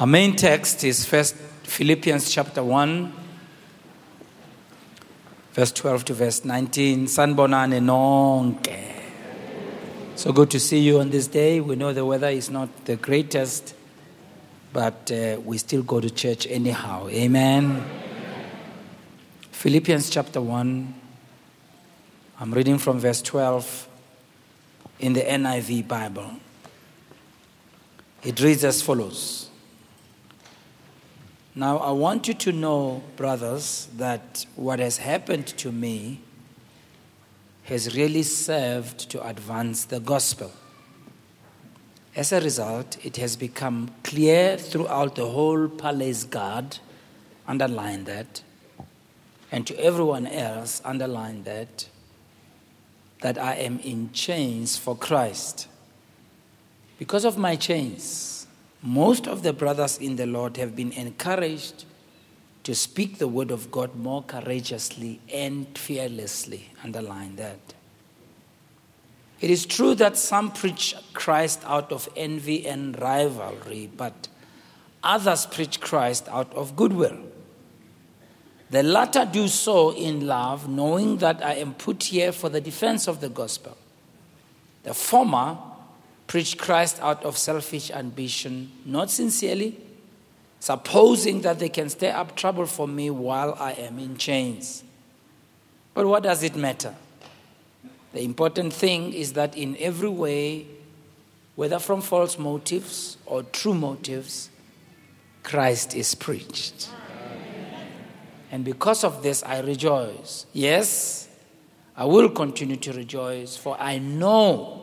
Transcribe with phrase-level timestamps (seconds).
[0.00, 3.12] Our main text is first Philippians chapter 1
[5.52, 8.94] verse 12 to verse 19 sanbonane nonke.
[10.16, 11.60] So good to see you on this day.
[11.60, 13.74] We know the weather is not the greatest
[14.72, 17.08] but uh, we still go to church anyhow.
[17.10, 17.84] Amen.
[19.52, 20.94] Philippians chapter 1
[22.40, 23.86] i'm reading from verse 12
[25.00, 26.30] in the NIV bible.
[28.24, 29.49] It reads as follows
[31.54, 36.20] now, I want you to know, brothers, that what has happened to me
[37.64, 40.52] has really served to advance the gospel.
[42.14, 46.78] As a result, it has become clear throughout the whole palace guard,
[47.48, 48.42] underline that,
[49.50, 51.88] and to everyone else, underline that,
[53.22, 55.66] that I am in chains for Christ.
[56.98, 58.39] Because of my chains,
[58.82, 61.84] most of the brothers in the Lord have been encouraged
[62.62, 66.70] to speak the word of God more courageously and fearlessly.
[66.84, 67.58] Underline that.
[69.40, 74.28] It is true that some preach Christ out of envy and rivalry, but
[75.02, 77.18] others preach Christ out of goodwill.
[78.70, 83.08] The latter do so in love, knowing that I am put here for the defense
[83.08, 83.76] of the gospel.
[84.84, 85.58] The former
[86.30, 89.76] preach Christ out of selfish ambition, not sincerely,
[90.60, 94.84] supposing that they can stir up trouble for me while I am in chains.
[95.92, 96.94] But what does it matter?
[98.12, 100.68] The important thing is that in every way,
[101.56, 104.50] whether from false motives or true motives,
[105.42, 106.90] Christ is preached.
[108.52, 110.46] And because of this, I rejoice.
[110.52, 111.28] Yes,
[111.96, 114.79] I will continue to rejoice, for I know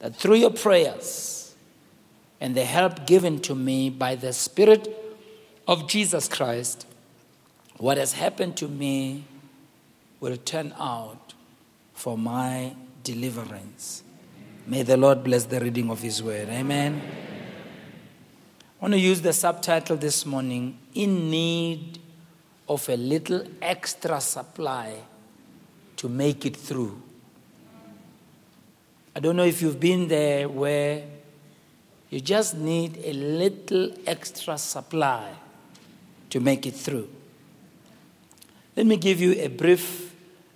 [0.00, 1.54] that through your prayers
[2.40, 4.88] and the help given to me by the Spirit
[5.68, 6.86] of Jesus Christ,
[7.76, 9.24] what has happened to me
[10.18, 11.34] will turn out
[11.94, 12.74] for my
[13.04, 14.02] deliverance.
[14.66, 16.48] May the Lord bless the reading of His word.
[16.48, 17.00] Amen.
[18.80, 21.98] I want to use the subtitle this morning In Need
[22.68, 24.94] of a Little Extra Supply
[25.96, 27.02] to Make It Through.
[29.14, 31.02] I don't know if you've been there where
[32.10, 35.32] you just need a little extra supply
[36.30, 37.08] to make it through.
[38.76, 40.14] Let me give you a brief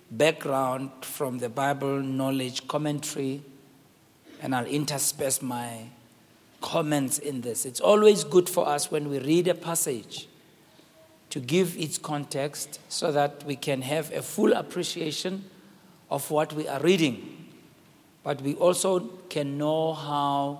[0.09, 3.41] background from the Bible knowledge commentary,
[4.41, 5.87] and I'll intersperse my
[6.61, 7.65] comments in this.
[7.65, 10.29] It's always good for us when we read a passage
[11.29, 15.43] to give its context so that we can have a full appreciation
[16.09, 17.34] of what we are reading
[18.25, 20.59] but we also can know how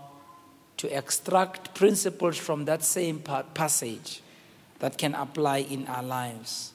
[0.77, 3.19] to extract principles from that same
[3.55, 4.21] passage
[4.77, 6.73] that can apply in our lives.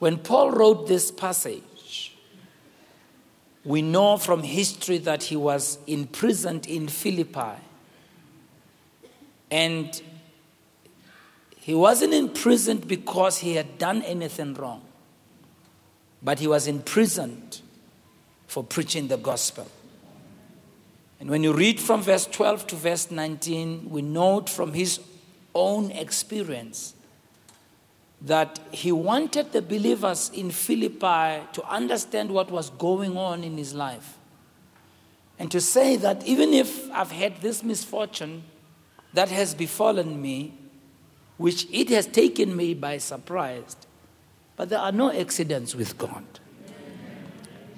[0.00, 2.16] When Paul wrote this passage,
[3.64, 7.62] we know from history that he was imprisoned in Philippi.
[9.52, 10.02] And
[11.58, 14.82] he wasn't imprisoned because he had done anything wrong,
[16.20, 17.60] but he was imprisoned
[18.46, 19.66] for preaching the gospel.
[21.18, 25.00] And when you read from verse 12 to verse 19, we note from his
[25.54, 26.94] own experience
[28.20, 33.74] that he wanted the believers in Philippi to understand what was going on in his
[33.74, 34.16] life.
[35.38, 38.44] And to say that even if I've had this misfortune
[39.12, 40.54] that has befallen me,
[41.36, 43.76] which it has taken me by surprise,
[44.56, 46.24] but there are no accidents with God.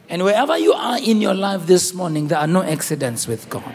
[0.08, 3.74] And wherever you are in your life this morning, there are no accidents with God.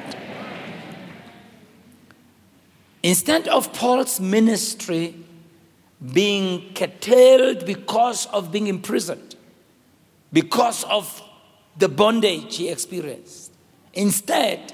[3.04, 5.16] Instead of Paul's ministry
[6.14, 9.36] being curtailed because of being imprisoned,
[10.32, 11.22] because of
[11.78, 13.54] the bondage he experienced,
[13.94, 14.74] instead,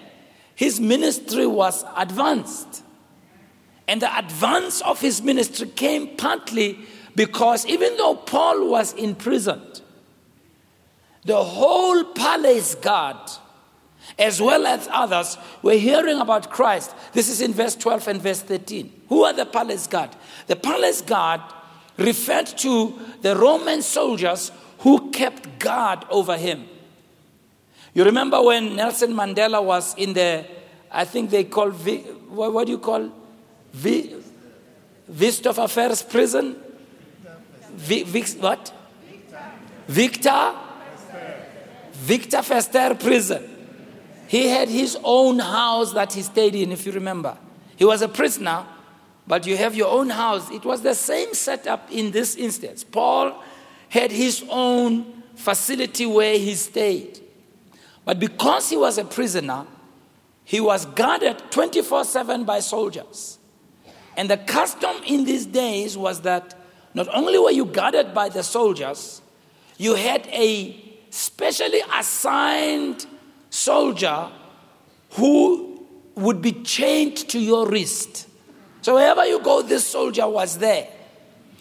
[0.56, 2.84] his ministry was advanced.
[3.88, 6.80] And the advance of his ministry came partly
[7.16, 9.82] because even though Paul was imprisoned,
[11.30, 13.18] the whole palace guard,
[14.18, 16.96] as well as others, were hearing about Christ.
[17.14, 18.92] This is in verse 12 and verse 13.
[19.10, 20.10] Who are the palace guard?
[20.48, 21.42] The palace guard
[21.98, 26.68] referred to the Roman soldiers who kept guard over him.
[27.94, 30.48] You remember when Nelson Mandela was in the,
[30.92, 33.08] I think they call, what, what do you call?
[33.74, 34.16] V,
[35.08, 36.56] Vista Affairs prison?
[37.74, 38.04] V,
[38.40, 38.74] what?
[39.08, 39.44] Victor
[39.88, 40.69] Victor
[42.06, 43.58] Verster prison.
[44.28, 47.38] He had his own house that he stayed in, if you remember.
[47.76, 48.66] He was a prisoner,
[49.26, 50.50] but you have your own house.
[50.52, 52.84] It was the same setup in this instance.
[52.84, 53.44] Paul
[53.90, 57.20] had his own facility where he stayed.
[58.06, 59.66] But because he was a prisoner,
[60.44, 63.38] he was guarded 24 7 by soldiers.
[64.18, 66.56] And the custom in these days was that
[66.94, 69.22] not only were you guarded by the soldiers,
[69.78, 73.06] you had a specially assigned
[73.50, 74.30] soldier
[75.12, 78.28] who would be chained to your wrist.
[78.82, 80.88] So wherever you go, this soldier was there.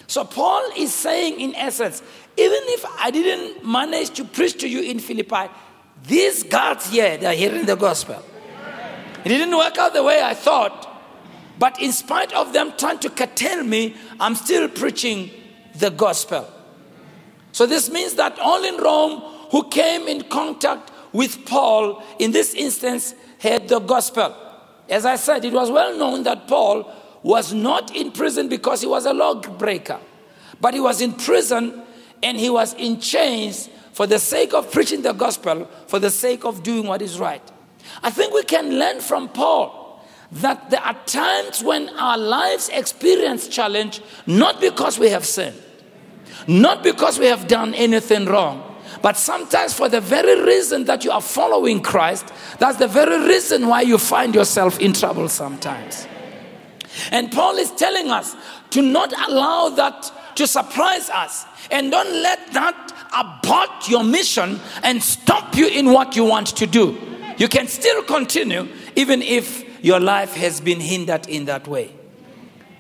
[0.06, 2.03] So Paul is saying, in essence,
[2.37, 5.53] even if I didn't manage to preach to you in Philippi,
[6.06, 8.23] these guards here, they're hearing the gospel.
[9.25, 10.87] It didn't work out the way I thought,
[11.59, 15.31] but in spite of them trying to curtail me, I'm still preaching
[15.75, 16.49] the gospel.
[17.53, 22.55] So this means that all in Rome who came in contact with Paul in this
[22.55, 24.35] instance had the gospel.
[24.89, 26.91] As I said, it was well known that Paul
[27.23, 30.00] was not in prison because he was a lawbreaker,
[30.61, 31.83] but he was in prison
[32.23, 36.44] and he was in chains for the sake of preaching the gospel, for the sake
[36.44, 37.43] of doing what is right.
[38.03, 43.49] I think we can learn from Paul that there are times when our lives experience
[43.49, 45.61] challenge not because we have sinned,
[46.47, 48.62] not because we have done anything wrong,
[49.03, 53.69] but sometimes for the very reason that you are following Christ, that's the very reason
[53.69, 56.06] why you find yourself in trouble sometimes.
[57.11, 58.35] And Paul is telling us
[58.71, 65.03] to not allow that to surprise us and don't let that abort your mission and
[65.03, 66.97] stop you in what you want to do.
[67.37, 71.93] You can still continue even if your life has been hindered in that way.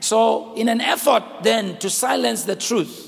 [0.00, 3.07] So, in an effort then to silence the truth,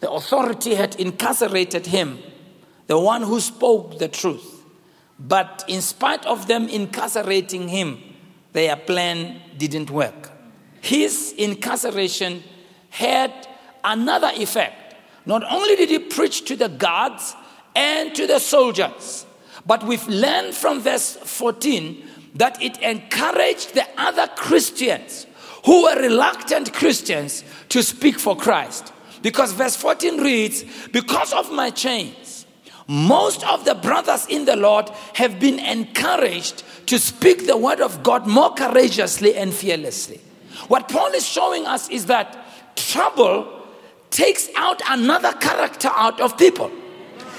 [0.00, 2.18] the authority had incarcerated him,
[2.86, 4.64] the one who spoke the truth.
[5.18, 8.02] But in spite of them incarcerating him,
[8.52, 10.30] their plan didn't work.
[10.80, 12.42] His incarceration
[12.90, 13.32] had
[13.82, 14.94] another effect.
[15.24, 17.34] Not only did he preach to the guards
[17.74, 19.26] and to the soldiers,
[19.66, 22.04] but we've learned from verse 14
[22.36, 25.26] that it encouraged the other Christians
[25.64, 28.92] who were reluctant Christians to speak for Christ.
[29.22, 32.46] Because verse 14 reads, Because of my chains,
[32.88, 38.02] most of the brothers in the Lord have been encouraged to speak the word of
[38.02, 40.20] God more courageously and fearlessly.
[40.68, 42.36] What Paul is showing us is that
[42.76, 43.66] trouble
[44.10, 46.70] takes out another character out of people.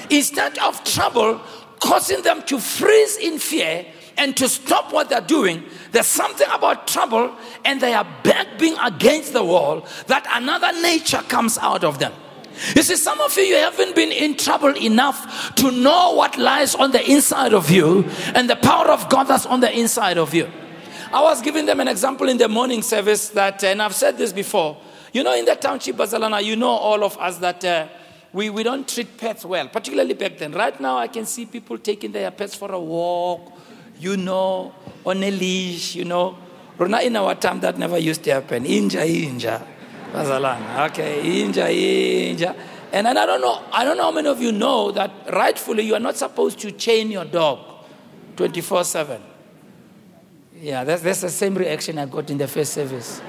[0.09, 1.41] Instead of trouble
[1.79, 3.85] causing them to freeze in fear
[4.17, 7.35] and to stop what they're doing, there's something about trouble
[7.65, 8.07] and they are
[8.57, 12.13] being against the wall that another nature comes out of them.
[12.75, 16.73] You see, some of you, you haven't been in trouble enough to know what lies
[16.73, 20.33] on the inside of you and the power of God that's on the inside of
[20.33, 20.49] you.
[21.11, 24.33] I was giving them an example in the morning service that, and I've said this
[24.33, 24.77] before.
[25.13, 27.87] You know, in the township, Bazalana, you know all of us that uh,
[28.33, 30.51] we, we don't treat pets well, particularly back then.
[30.51, 33.53] Right now, I can see people taking their pets for a walk,
[33.99, 34.73] you know,
[35.07, 36.37] on a leash, you know.
[36.79, 38.63] In our time, that never used to happen.
[38.63, 39.65] Inja, inja.
[40.13, 40.89] Bazalana.
[40.89, 42.55] Okay, inja, inja.
[42.91, 45.83] And, and I don't know, I don't know how many of you know that rightfully
[45.83, 47.59] you are not supposed to chain your dog
[48.35, 49.21] 24 7.
[50.59, 53.21] Yeah, that's, that's the same reaction I got in the first service.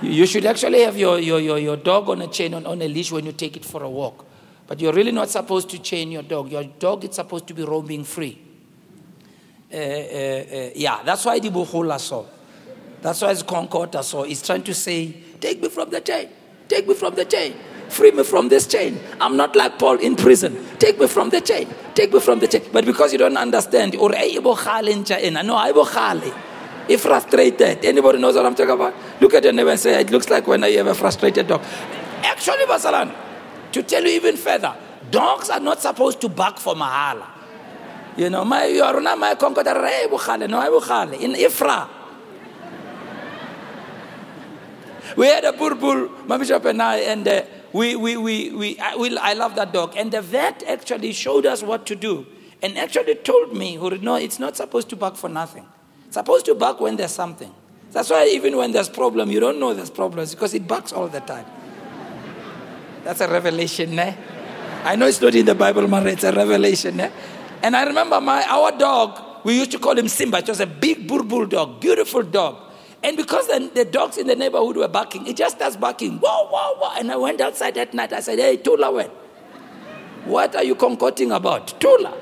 [0.00, 2.80] You, you should actually have your, your, your, your dog on a chain, on, on
[2.80, 4.24] a leash when you take it for a walk.
[4.66, 6.50] But you're really not supposed to chain your dog.
[6.50, 8.38] Your dog is supposed to be roaming free.
[9.72, 12.24] Uh, uh, yeah, that's why the Buhula saw.
[13.00, 14.24] That's why it's Concord saw.
[14.24, 16.28] It's trying to say, take me from the chain.
[16.68, 17.54] Take me from the chain.
[17.88, 19.00] Free me from this chain.
[19.20, 20.56] I'm not like Paul in prison.
[20.78, 21.68] Take me from the chain.
[21.94, 22.62] Take me from the chain.
[22.72, 24.16] But because you don't understand, or no,
[26.88, 28.94] if frustrated, anybody knows what I'm talking about?
[29.20, 31.62] Look at your neighbor and say, it looks like when I have a frustrated dog.
[32.22, 33.14] Actually, Basalan,
[33.72, 34.74] to tell you even further,
[35.10, 37.26] dogs are not supposed to bark for mahala.
[38.20, 40.66] You know, my you are not my conqueror, no, I
[41.14, 41.88] in Ifra.
[45.16, 48.94] We had a Boerboel, my bishop and I, and uh, we, we, we, we, I,
[48.96, 49.94] we, I love that dog.
[49.96, 52.26] And the vet actually showed us what to do
[52.62, 55.66] and actually told me, no, it's not supposed to bark for nothing
[56.06, 57.54] It's supposed to bark when there's something.
[57.90, 61.08] That's why even when there's problem, you don't know there's problems because it barks all
[61.08, 61.46] the time.
[63.02, 64.14] That's a revelation, eh?
[64.84, 66.06] I know it's not in the Bible, man.
[66.06, 67.10] It's a revelation, eh?
[67.62, 69.44] And I remember my our dog.
[69.44, 70.38] We used to call him Simba.
[70.38, 72.70] It was a big bull dog, beautiful dog.
[73.02, 76.18] And because the, the, dogs in the neighborhood were barking, it just starts barking.
[76.18, 76.98] Whoa, whoa, whoa.
[76.98, 78.12] And I went outside that night.
[78.12, 79.08] I said, Hey, Tula?
[80.26, 81.80] What are you concocting about?
[81.80, 82.14] Tula.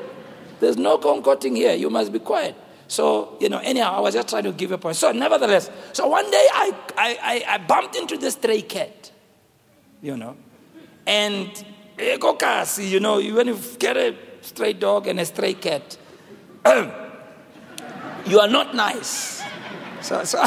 [0.61, 1.75] There's no concocting here.
[1.75, 2.55] You must be quiet.
[2.87, 4.97] So, you know, anyhow, I was just trying to give a point.
[4.97, 9.11] So, nevertheless, so one day I, I, I, I bumped into this stray cat,
[10.01, 10.37] you know,
[11.07, 11.65] and
[11.99, 14.15] you know, when you get a
[14.49, 15.97] stray dog and a stray cat,
[18.27, 19.41] you are not nice.
[20.01, 20.45] So, so,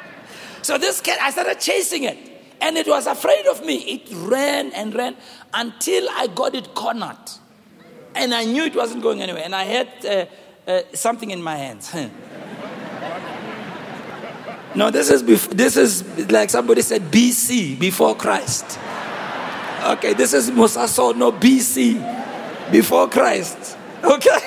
[0.62, 2.18] so this cat, I started chasing it,
[2.60, 3.76] and it was afraid of me.
[3.76, 5.16] It ran and ran
[5.52, 7.18] until I got it cornered,
[8.14, 9.42] and I knew it wasn't going anywhere.
[9.44, 10.24] And I had uh,
[10.70, 11.94] uh, something in my hands.
[14.74, 18.78] no, this is bef- this is like somebody said BC before Christ.
[19.84, 22.23] Okay, this is Musaso, no BC
[22.70, 23.78] before Christ.
[24.04, 24.38] Okay.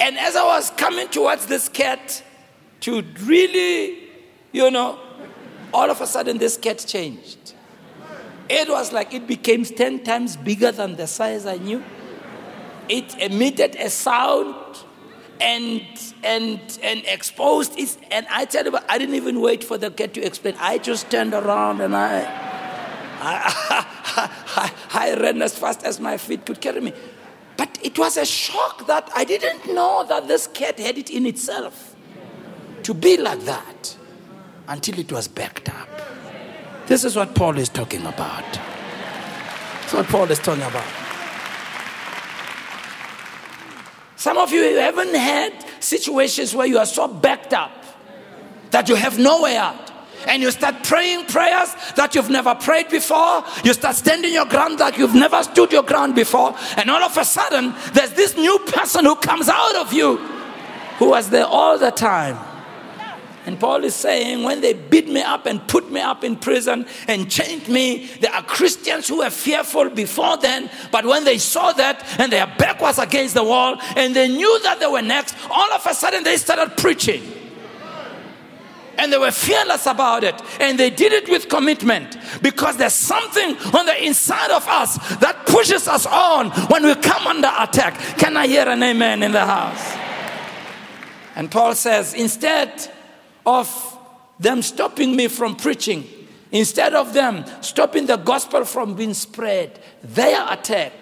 [0.00, 2.22] and as I was coming towards this cat
[2.80, 4.08] to really,
[4.52, 4.98] you know,
[5.74, 7.52] all of a sudden this cat changed.
[8.48, 11.84] It was like it became 10 times bigger than the size I knew.
[12.88, 14.54] It emitted a sound
[15.40, 15.82] and
[16.22, 17.96] and and exposed it.
[18.10, 20.54] And I tell you, I didn't even wait for the cat to explain.
[20.58, 22.51] I just turned around and I
[23.22, 23.86] I,
[24.56, 26.92] I, I ran as fast as my feet could carry me.
[27.56, 31.26] But it was a shock that I didn't know that this cat had it in
[31.26, 31.94] itself
[32.82, 33.96] to be like that
[34.68, 35.88] until it was backed up.
[36.86, 38.44] This is what Paul is talking about.
[38.52, 40.86] That's what Paul is talking about.
[44.16, 47.72] Some of you haven't had situations where you are so backed up
[48.70, 49.91] that you have no way out.
[50.26, 53.44] And you start praying prayers that you've never prayed before.
[53.64, 56.56] You start standing your ground like you've never stood your ground before.
[56.76, 60.16] And all of a sudden, there's this new person who comes out of you
[60.98, 62.38] who was there all the time.
[63.44, 66.86] And Paul is saying, when they beat me up and put me up in prison
[67.08, 71.72] and chained me, there are Christians who were fearful before then, but when they saw
[71.72, 75.34] that and their back was against the wall and they knew that they were next,
[75.50, 77.41] all of a sudden they started preaching.
[78.98, 80.40] And they were fearless about it.
[80.60, 85.46] And they did it with commitment because there's something on the inside of us that
[85.46, 87.98] pushes us on when we come under attack.
[88.18, 89.96] Can I hear an amen in the house?
[91.34, 92.90] And Paul says, instead,
[93.46, 93.98] of
[94.38, 96.04] them stopping me from preaching,
[96.50, 100.92] instead of them stopping the gospel from being spread, their attack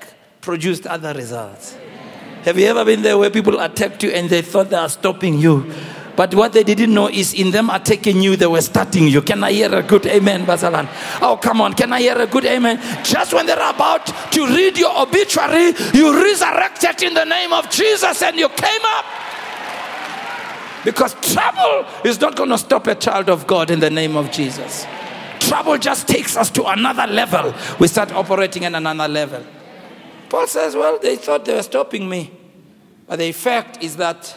[0.41, 1.77] produced other results.
[2.45, 5.39] Have you ever been there where people attacked you and they thought they are stopping
[5.39, 5.71] you?
[6.21, 9.23] But what they didn't know is in them attacking you, they were starting you.
[9.23, 10.87] Can I hear a good amen, Basalan?
[11.23, 11.73] Oh, come on.
[11.73, 12.79] Can I hear a good amen?
[13.03, 18.21] Just when they're about to read your obituary, you resurrected in the name of Jesus
[18.21, 19.07] and you came up.
[20.85, 24.31] Because trouble is not going to stop a child of God in the name of
[24.31, 24.85] Jesus.
[25.39, 27.55] Trouble just takes us to another level.
[27.79, 29.43] We start operating at another level.
[30.29, 32.31] Paul says, Well, they thought they were stopping me.
[33.07, 34.37] But the fact is that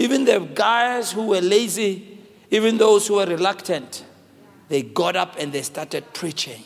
[0.00, 2.18] even the guys who were lazy,
[2.50, 4.02] even those who were reluctant,
[4.70, 6.62] they got up and they started preaching.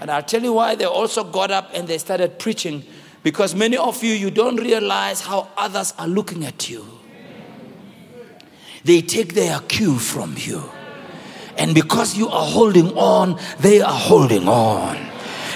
[0.00, 2.84] And I'll tell you why they also got up and they started preaching.
[3.22, 6.86] Because many of you, you don't realize how others are looking at you.
[8.84, 10.62] They take their cue from you.
[11.58, 14.96] And because you are holding on, they are holding on.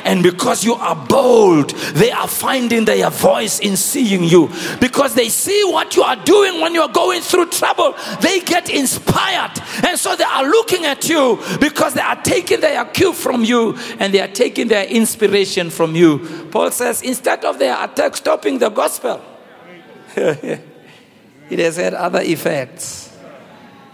[0.05, 4.51] And because you are bold, they are finding their voice in seeing you.
[4.81, 9.61] Because they see what you are doing when you're going through trouble, they get inspired.
[9.85, 13.77] And so they are looking at you because they are taking their cue from you
[13.99, 16.49] and they are taking their inspiration from you.
[16.51, 19.23] Paul says, instead of their attack stopping the gospel,
[20.17, 20.61] it
[21.59, 23.13] has had other effects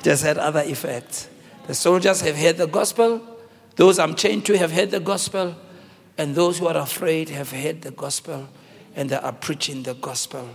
[0.01, 1.29] It has had other effects.
[1.67, 3.21] The soldiers have heard the gospel,
[3.77, 5.55] those I'm chained to have heard the gospel,
[6.19, 8.49] and those who are afraid have heard the gospel,
[8.97, 10.49] and they are preaching the gospel.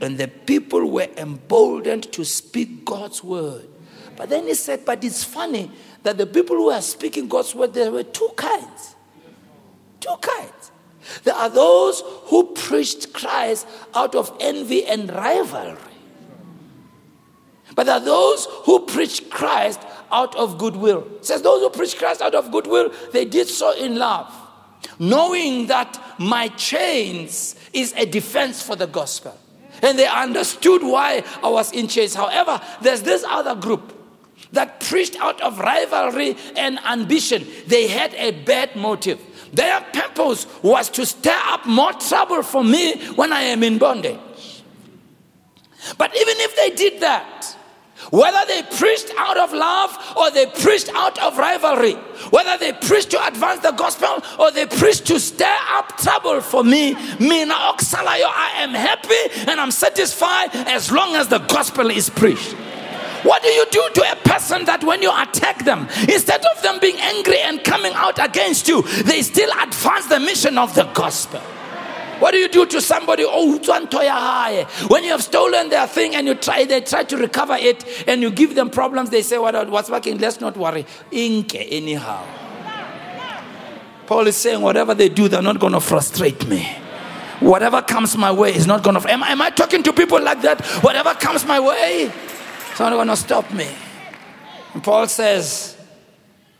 [0.00, 3.68] And the people were emboldened to speak God's word.
[4.16, 5.70] But then he said, But it's funny
[6.02, 8.94] that the people who are speaking God's word, there were two kinds.
[10.00, 10.72] Two kinds.
[11.24, 15.78] There are those who preached Christ out of envy and rivalry.
[17.74, 19.80] But there are those who preach Christ
[20.10, 21.06] out of goodwill.
[21.16, 24.32] It says those who preach Christ out of goodwill, they did so in love,
[24.98, 29.36] knowing that my chains is a defense for the gospel.
[29.82, 32.14] And they understood why I was in chains.
[32.14, 33.98] However, there's this other group
[34.52, 37.46] that preached out of rivalry and ambition.
[37.66, 39.20] They had a bad motive.
[39.52, 44.18] Their purpose was to stir up more trouble for me when I am in bondage.
[45.98, 47.56] But even if they did that,
[48.12, 51.94] Whether they preached out of love or they preached out of rivalry,
[52.28, 56.62] whether they preached to advance the gospel or they preached to stir up trouble for
[56.62, 62.10] me, Mina Oksalayo, I am happy and I'm satisfied as long as the gospel is
[62.10, 62.52] preached.
[63.22, 66.80] What do you do to a person that when you attack them, instead of them
[66.80, 71.40] being angry and coming out against you, they still advance the mission of the gospel?
[72.22, 73.24] What do you do to somebody?
[73.26, 73.58] Oh,
[74.86, 78.22] when you have stolen their thing and you try, they try to recover it, and
[78.22, 79.10] you give them problems.
[79.10, 79.68] They say, "What?
[79.68, 80.18] What's working?
[80.18, 80.86] Let's not worry.
[81.10, 82.24] Inke anyhow."
[84.06, 86.62] Paul is saying, whatever they do, they're not going to frustrate me.
[87.40, 89.10] Whatever comes my way is not going to.
[89.10, 90.64] Am, am I talking to people like that?
[90.84, 92.12] Whatever comes my way,
[92.70, 93.68] it's not going to stop me.
[94.74, 95.76] And Paul says,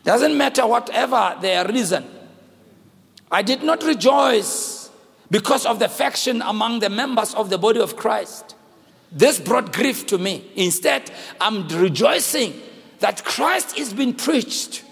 [0.03, 2.03] doesn't matter whatever their reason.
[3.31, 4.72] I did not rejoice
[5.33, 8.55] because of the faction among the members of the body of Christ.
[9.11, 10.45] This brought grief to me.
[10.55, 11.09] Instead,
[11.41, 12.53] I'm rejoicing
[12.99, 14.83] that Christ is being preached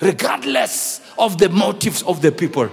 [0.00, 2.68] regardless of the motives of the people.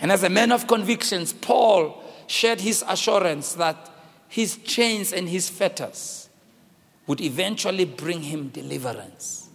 [0.00, 3.90] And as a man of convictions, Paul shared his assurance that
[4.28, 6.28] his chains and his fetters
[7.08, 9.48] would eventually bring him deliverance.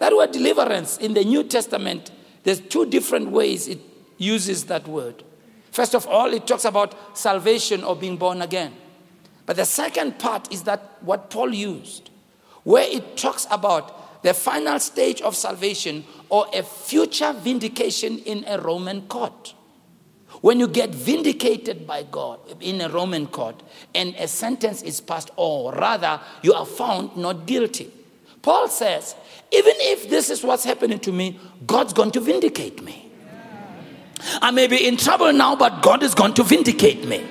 [0.00, 2.10] That word deliverance in the New Testament
[2.44, 3.80] there's two different ways it
[4.16, 5.24] uses that word.
[5.72, 8.72] First of all, it talks about salvation or being born again.
[9.46, 12.10] But the second part is that what Paul used,
[12.62, 18.58] where it talks about the final stage of salvation or a future vindication in a
[18.58, 19.54] Roman court.
[20.40, 23.62] When you get vindicated by God in a Roman court
[23.94, 27.90] and a sentence is passed, or rather, you are found not guilty.
[28.42, 29.14] Paul says
[29.54, 33.10] even if this is what's happening to me, God's going to vindicate me.
[34.40, 37.24] I may be in trouble now, but God is going to vindicate me.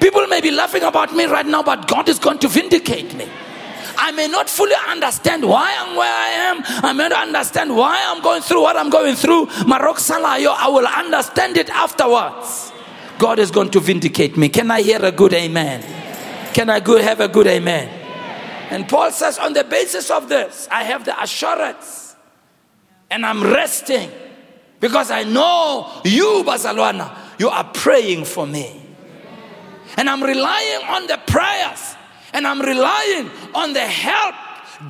[0.00, 3.28] People may be laughing about me right now, but God is going to vindicate me.
[3.96, 6.62] I may not fully understand why I'm where I am.
[6.84, 9.46] I may not understand why I'm going through what I'm going through.
[9.66, 12.72] Marok Salayo, I will understand it afterwards.
[13.18, 14.48] God is going to vindicate me.
[14.48, 15.82] Can I hear a good amen?
[16.54, 17.99] Can I have a good amen?
[18.70, 22.14] And Paul says, on the basis of this, I have the assurance
[23.10, 24.10] and I'm resting
[24.78, 28.80] because I know you, Bazalwana, you are praying for me.
[29.96, 31.96] And I'm relying on the prayers
[32.32, 34.36] and I'm relying on the help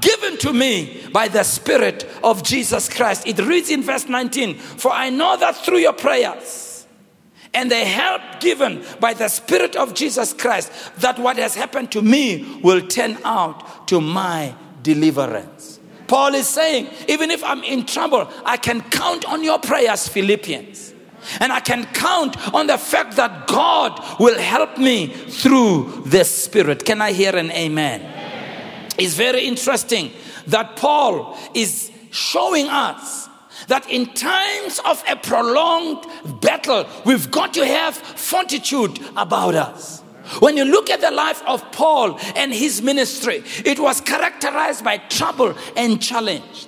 [0.01, 3.27] given to me by the Spirit of Jesus Christ.
[3.27, 6.70] It reads in verse 19 For I know that through your prayers,
[7.53, 12.03] and the help given by the Spirit of Jesus Christ, that what has happened to
[12.03, 15.81] me will turn out to my deliverance.
[16.07, 20.95] Paul is saying, even if I'm in trouble, I can count on your prayers, Philippians.
[21.39, 26.85] And I can count on the fact that God will help me through the Spirit.
[26.85, 28.01] Can I hear an amen?
[28.01, 28.93] amen?
[28.99, 30.11] It's very interesting
[30.47, 33.29] that Paul is showing us
[33.71, 36.05] that in times of a prolonged
[36.41, 40.01] battle, we've got to have fortitude about us.
[40.41, 44.99] When you look at the life of Paul and his ministry, it was characterized by
[44.99, 46.67] trouble and challenge.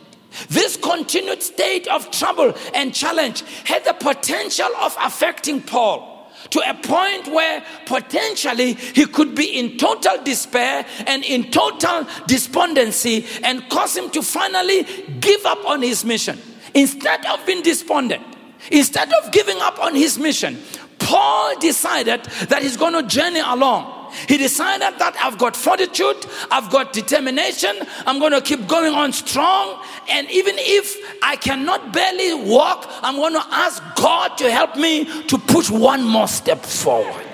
[0.49, 6.75] This continued state of trouble and challenge had the potential of affecting Paul to a
[6.75, 13.97] point where potentially he could be in total despair and in total despondency and cause
[13.97, 14.85] him to finally
[15.21, 16.41] give up on his mission.
[16.75, 18.25] Instead of being despondent,
[18.71, 20.59] instead of giving up on his mission,
[20.99, 24.01] Paul decided that he's going to journey along.
[24.29, 27.75] He decided that I've got fortitude, I've got determination,
[28.07, 29.83] I'm going to keep going on strong.
[30.09, 35.07] And even if I cannot barely walk, I'm going to ask God to help me
[35.29, 37.27] to push one more step forward.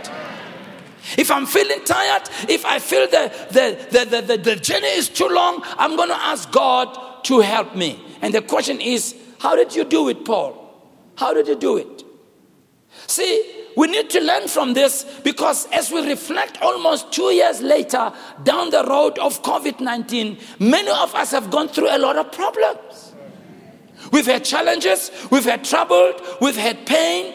[1.17, 5.29] If I'm feeling tired, if I feel the, the, the, the, the journey is too
[5.29, 8.01] long, I'm going to ask God to help me.
[8.21, 10.65] And the question is, how did you do it, Paul?
[11.17, 12.05] How did you do it?
[13.07, 18.13] See, we need to learn from this because as we reflect almost two years later
[18.43, 22.33] down the road of COVID 19, many of us have gone through a lot of
[22.33, 23.15] problems.
[24.13, 27.35] We've had challenges, we've had trouble, we've had pain,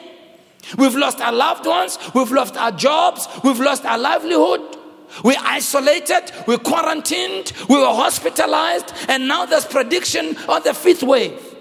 [0.77, 4.77] we've lost our loved ones, we've lost our jobs, we've lost our livelihood.
[5.23, 11.52] We isolated, we quarantined, we were hospitalized, and now there's prediction of the fifth wave.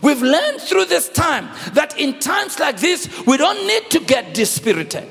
[0.00, 4.32] We've learned through this time that in times like this, we don't need to get
[4.32, 5.08] dispirited.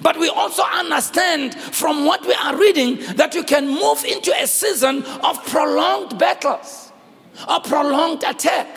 [0.00, 4.46] But we also understand from what we are reading that you can move into a
[4.46, 6.92] season of prolonged battles,
[7.48, 8.68] a prolonged attack,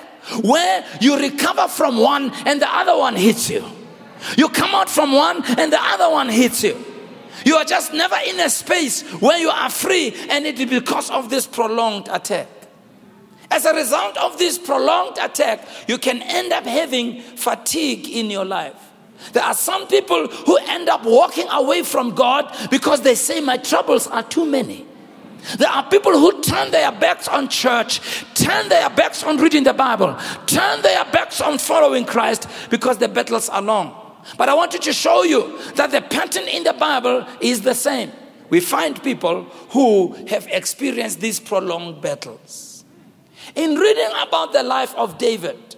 [0.44, 3.64] where you recover from one and the other one hits you.
[4.38, 6.84] You come out from one and the other one hits you.
[7.46, 11.12] You are just never in a space where you are free, and it is because
[11.12, 12.48] of this prolonged attack.
[13.52, 18.46] As a result of this prolonged attack, you can end up having fatigue in your
[18.46, 18.76] life.
[19.34, 23.58] There are some people who end up walking away from God because they say, My
[23.58, 24.86] troubles are too many.
[25.58, 28.02] There are people who turn their backs on church,
[28.34, 33.08] turn their backs on reading the Bible, turn their backs on following Christ because the
[33.08, 34.02] battles are long.
[34.38, 38.12] But I wanted to show you that the pattern in the Bible is the same.
[38.50, 42.65] We find people who have experienced these prolonged battles.
[43.56, 45.76] In reading about the life of David,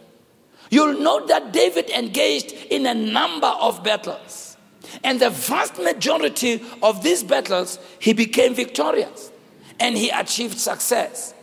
[0.70, 4.58] you'll note that David engaged in a number of battles.
[5.04, 9.32] And the vast majority of these battles, he became victorious
[9.80, 11.34] and he achieved success.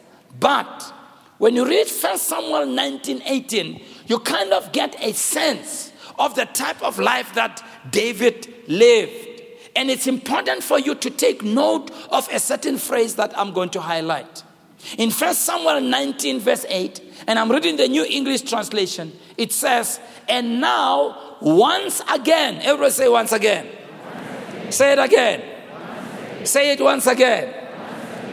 [0.41, 0.93] But
[1.39, 6.47] when you read 1 Samuel 19 18, you kind of get a sense of the
[6.47, 9.43] type of life that David lived.
[9.77, 13.71] And it's important for you to take note of a certain phrase that I'm going
[13.71, 14.44] to highlight.
[14.99, 20.01] In 1 Samuel 19, verse 8, and I'm reading the New English translation, it says,
[20.29, 23.67] And now, once again, everybody say once again.
[23.67, 23.81] Once
[24.53, 24.73] again.
[24.73, 25.41] Say it again.
[25.41, 26.47] again.
[26.47, 27.65] Say it once again.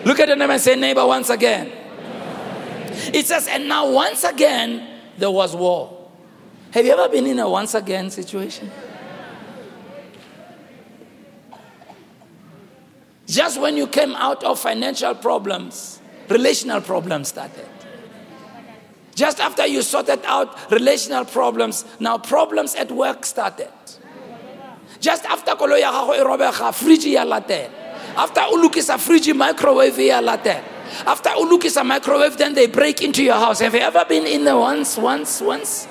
[0.06, 1.72] Look at the name and say, neighbor, once again.
[3.14, 4.88] It says, and now once again,
[5.18, 6.10] there was war.
[6.72, 8.72] Have you ever been in a once again situation?
[13.28, 16.01] Just when you came out of financial problems,
[16.32, 17.67] relational problems started.
[19.13, 23.72] Just after you sorted out relational problems, now problems at work started.
[25.00, 27.70] Just after koloya gago e robega, fridge ya latela.
[28.15, 30.63] After ulukisa fridge microwave like that.
[31.06, 33.60] After ulukisa microwave, then they break into your house.
[33.60, 35.88] Have you ever been in there once, once, once?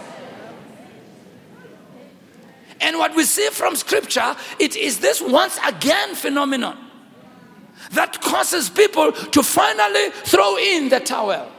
[2.80, 6.89] And what we see from scripture, it is this once again phenomenon
[7.90, 11.50] that causes people to finally throw in the towel.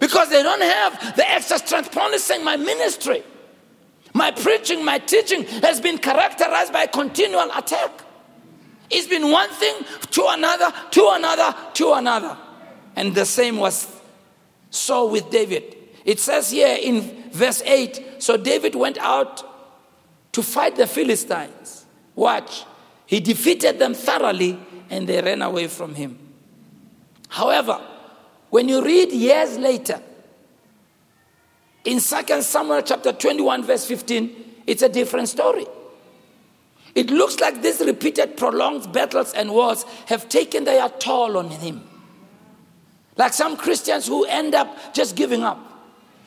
[0.00, 1.92] Because they don't have the extra strength.
[1.92, 3.22] Paul is saying, My ministry,
[4.12, 7.90] my preaching, my teaching has been characterized by continual attack.
[8.90, 9.74] It's been one thing
[10.12, 12.36] to another, to another, to another.
[12.94, 13.90] And the same was
[14.70, 15.76] so with David.
[16.04, 19.44] It says here in verse 8 so David went out
[20.32, 21.86] to fight the Philistines.
[22.14, 22.64] Watch.
[23.06, 24.58] He defeated them thoroughly
[24.90, 26.18] and they ran away from him.
[27.28, 27.80] However,
[28.50, 30.00] when you read years later,
[31.84, 35.66] in 2 Samuel chapter 21, verse 15, it's a different story.
[36.94, 41.86] It looks like these repeated, prolonged battles and wars have taken their toll on him.
[43.16, 45.60] Like some Christians who end up just giving up.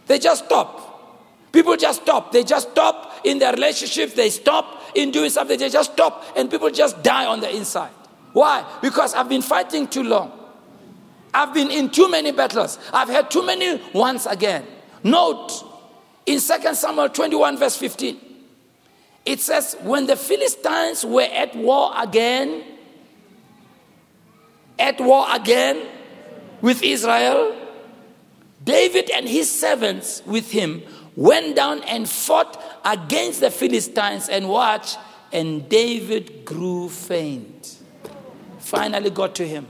[0.08, 1.52] They just stop.
[1.52, 2.32] People just stop.
[2.32, 4.14] They just stop in their relationships.
[4.14, 5.58] They stop in doing something.
[5.58, 6.24] They just stop.
[6.36, 7.92] And people just die on the inside.
[8.34, 8.66] Why?
[8.82, 10.32] Because I've been fighting too long.
[11.34, 12.80] I've been in too many battles.
[12.92, 14.66] I've had too many once again.
[15.04, 15.64] Note
[16.26, 18.20] in 2 Samuel 21, verse 15.
[19.26, 22.64] It says, when the Philistines were at war again,
[24.78, 25.86] at war again
[26.62, 27.56] with Israel,
[28.64, 30.84] David and his servants with him
[31.16, 34.96] went down and fought against the Philistines and watch,
[35.32, 37.79] and David grew faint.
[38.70, 39.66] Finally got to him.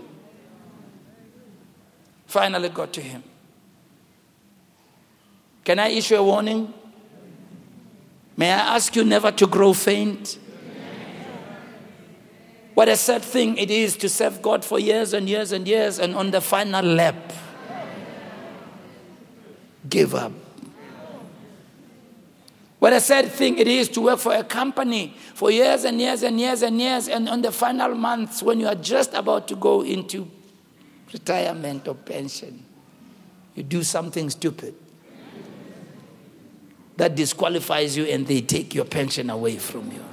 [2.27, 3.23] Finally got to him.
[5.63, 6.73] Can I issue a warning?
[8.35, 10.37] May I ask you never to grow faint?
[12.73, 15.97] What a sad thing it is to serve God for years and years and years,
[15.97, 17.31] and on the final lap,
[19.87, 20.33] give up.
[22.89, 26.23] What a sad thing it is to work for a company for years and years
[26.23, 29.55] and years and years, and on the final months, when you are just about to
[29.55, 30.27] go into
[31.13, 32.65] retirement or pension,
[33.53, 34.73] you do something stupid
[36.97, 40.03] that disqualifies you and they take your pension away from you.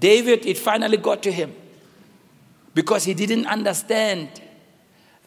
[0.00, 1.54] David, it finally got to him
[2.74, 4.28] because he didn't understand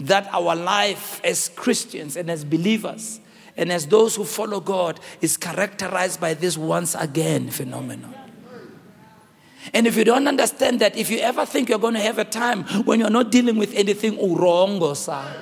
[0.01, 3.20] that our life as Christians and as believers
[3.57, 8.15] and as those who follow God is characterized by this once again phenomenon.
[9.73, 12.25] And if you don't understand that, if you ever think you're going to have a
[12.25, 15.37] time when you're not dealing with anything wrong or sad,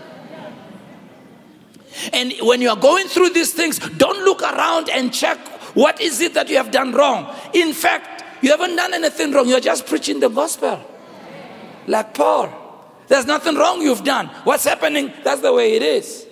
[2.14, 5.38] and when you are going through these things, don't look around and check
[5.76, 7.34] what is it that you have done wrong.
[7.54, 9.48] In fact, you haven't done anything wrong.
[9.48, 10.80] You're just preaching the gospel.
[11.88, 12.54] Like Paul.
[13.08, 14.28] There's nothing wrong you've done.
[14.44, 15.12] What's happening?
[15.24, 16.26] That's the way it is.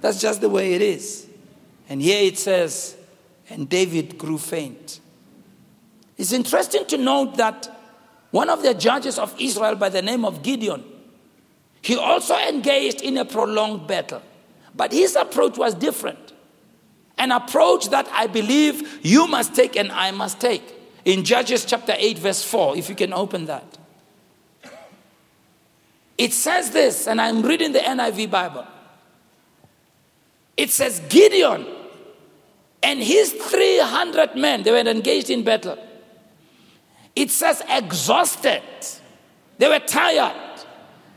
[0.00, 1.26] That's just the way it is.
[1.88, 2.96] And here it says,
[3.48, 5.00] and David grew faint.
[6.16, 7.68] It's interesting to note that
[8.30, 10.84] one of the judges of Israel by the name of Gideon,
[11.82, 14.22] he also engaged in a prolonged battle.
[14.74, 16.32] But his approach was different.
[17.18, 20.62] An approach that I believe you must take and I must take.
[21.04, 23.78] In Judges chapter 8, verse 4, if you can open that.
[26.16, 28.66] It says this, and I'm reading the NIV Bible.
[30.60, 31.66] It says, Gideon
[32.82, 35.78] and his 300 men, they were engaged in battle.
[37.16, 38.60] It says, exhausted.
[39.56, 40.60] They were tired.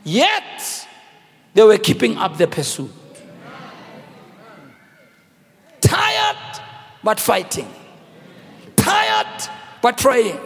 [0.02, 0.88] Yet,
[1.52, 2.90] they were keeping up the pursuit.
[5.82, 6.60] Tired,
[7.02, 7.68] but fighting.
[8.76, 9.50] Tired,
[9.82, 10.40] but praying.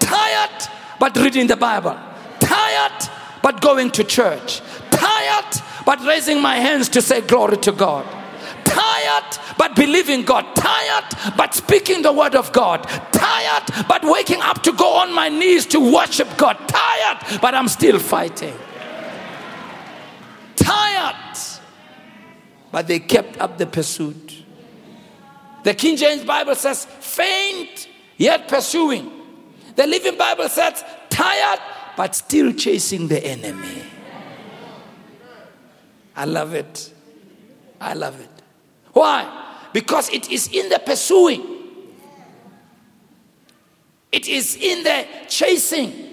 [0.00, 1.96] Tired, but reading the Bible.
[2.40, 3.08] Tired,
[3.40, 4.60] but going to church.
[4.90, 8.04] Tired, but raising my hands to say glory to God.
[8.72, 10.56] Tired, but believing God.
[10.56, 11.04] Tired,
[11.36, 12.84] but speaking the word of God.
[13.12, 16.56] Tired, but waking up to go on my knees to worship God.
[16.68, 18.54] Tired, but I'm still fighting.
[20.56, 21.38] Tired,
[22.70, 24.44] but they kept up the pursuit.
[25.64, 29.10] The King James Bible says, faint yet pursuing.
[29.76, 31.60] The Living Bible says, tired
[31.96, 33.82] but still chasing the enemy.
[36.16, 36.92] I love it.
[37.80, 38.31] I love it.
[38.92, 39.68] Why?
[39.72, 41.42] Because it is in the pursuing,
[44.10, 46.10] it is in the chasing.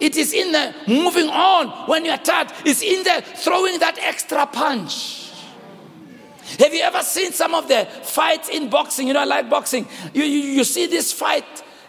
[0.00, 2.50] It is in the moving on when you're tired.
[2.64, 5.30] It's in the throwing that extra punch.
[6.58, 9.06] Have you ever seen some of the fights in boxing?
[9.06, 9.86] You know, I like boxing.
[10.14, 11.44] You, you, you see this fight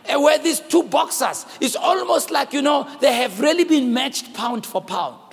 [0.07, 4.33] uh, where these two boxers, it's almost like, you know, they have really been matched
[4.33, 5.30] pound for pound.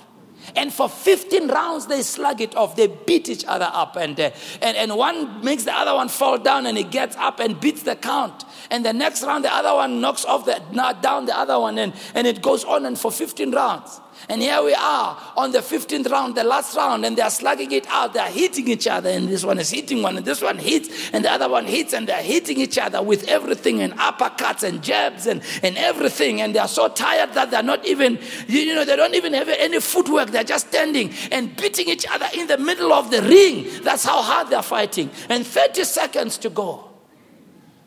[0.55, 2.75] And for 15 rounds, they slug it off.
[2.75, 3.95] They beat each other up.
[3.95, 4.31] And, uh,
[4.61, 7.83] and, and one makes the other one fall down and he gets up and beats
[7.83, 8.43] the count.
[8.71, 10.61] And the next round, the other one knocks off the,
[11.01, 11.77] down the other one.
[11.77, 13.99] And, and it goes on and for 15 rounds.
[14.27, 17.87] And here we are on the 15th round, the last round, and they're slugging it
[17.87, 18.13] out.
[18.13, 21.23] They're hitting each other, and this one is hitting one, and this one hits, and
[21.23, 25.25] the other one hits, and they're hitting each other with everything and uppercuts and jabs
[25.25, 26.41] and, and everything.
[26.41, 29.79] And they're so tired that they're not even, you know, they don't even have any
[29.79, 30.31] footwork.
[30.31, 33.67] They're just standing and beating each other in the middle of the ring.
[33.83, 35.09] That's how hard they're fighting.
[35.29, 36.88] And 30 seconds to go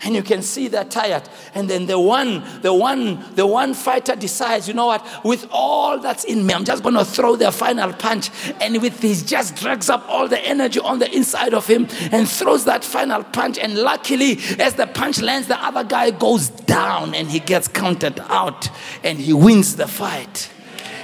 [0.05, 1.29] and you can see they're tired.
[1.55, 5.07] And then the one the one the one fighter decides you know what?
[5.25, 8.31] With all that's in me i'm just going to throw the final punch.
[8.61, 12.29] And with this just drags up all the energy on the inside of him and
[12.29, 13.59] throws that final punch.
[13.59, 18.19] And luckily as the punch lands the other guy goes down and he gets counted
[18.29, 18.69] out
[19.05, 20.51] and he wins the fight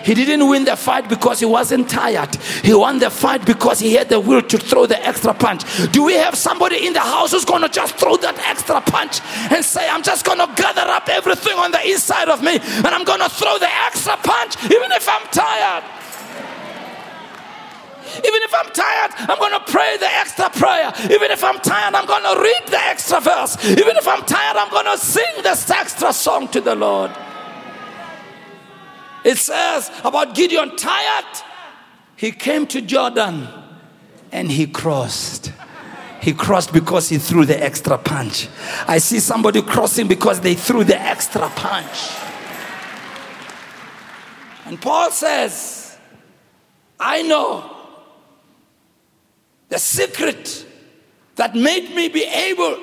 [0.09, 2.35] he didn't win the fight because he wasn't tired.
[2.65, 5.65] He won the fight because he had the will to throw the extra punch.
[5.93, 9.21] Do we have somebody in the house who's going to just throw that extra punch
[9.53, 12.87] and say, I'm just going to gather up everything on the inside of me and
[12.87, 15.85] I'm going to throw the extra punch even if I'm tired?
[18.09, 20.91] Even if I'm tired, I'm going to pray the extra prayer.
[21.05, 23.63] Even if I'm tired, I'm going to read the extra verse.
[23.63, 27.11] Even if I'm tired, I'm going to sing this extra song to the Lord.
[29.29, 31.43] It says about Gideon tired,
[32.17, 33.47] he came to Jordan
[34.33, 35.53] and he crossed.
[36.23, 38.49] He crossed because he threw the extra punch.
[38.87, 42.11] I see somebody crossing because they threw the extra punch.
[44.65, 45.99] And Paul says,
[46.99, 47.71] I know
[49.69, 50.65] the secret
[51.37, 52.79] that made me be able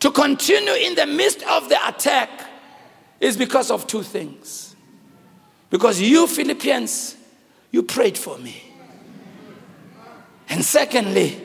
[0.00, 2.28] to continue in the midst of the attack
[3.20, 4.69] is because of two things.
[5.70, 7.16] Because you, Philippians,
[7.70, 8.62] you prayed for me.
[10.48, 11.40] And secondly,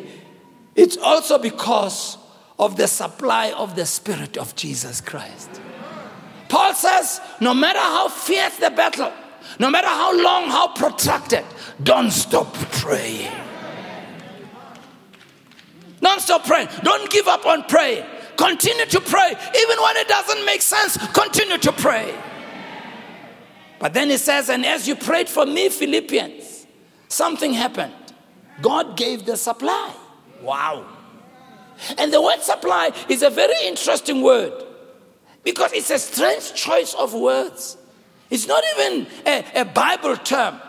[0.75, 2.17] it's also because
[2.57, 5.61] of the supply of the Spirit of Jesus Christ.
[6.49, 9.11] Paul says, no matter how fierce the battle,
[9.59, 11.45] no matter how long, how protracted,
[11.83, 13.31] don't stop praying.
[16.01, 16.67] Don't stop praying.
[16.83, 18.05] Don't give up on praying.
[18.37, 19.29] Continue to pray.
[19.29, 22.13] Even when it doesn't make sense, continue to pray.
[23.79, 26.65] But then he says, and as you prayed for me, Philippians,
[27.07, 27.93] something happened.
[28.61, 29.93] God gave the supply.
[30.41, 30.85] Wow.
[31.97, 34.53] And the word supply is a very interesting word
[35.43, 37.77] because it's a strange choice of words.
[38.29, 40.59] It's not even a, a Bible term.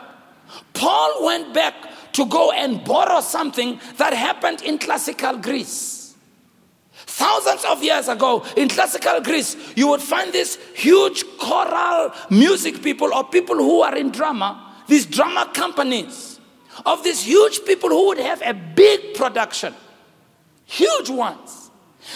[0.74, 1.74] Paul went back
[2.12, 5.95] to go and borrow something that happened in classical Greece.
[7.16, 13.14] Thousands of years ago in classical Greece, you would find these huge choral music people
[13.14, 16.38] or people who are in drama, these drama companies
[16.84, 19.72] of these huge people who would have a big production,
[20.66, 21.70] huge ones.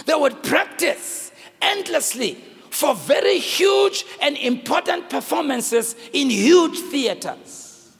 [0.04, 1.32] They would practice
[1.62, 2.34] endlessly
[2.68, 7.96] for very huge and important performances in huge theaters.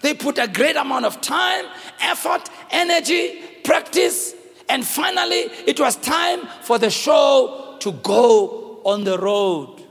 [0.00, 1.66] They put a great amount of time,
[2.00, 4.36] effort, energy, practice,
[4.72, 9.82] and finally it was time for the show to go on the road.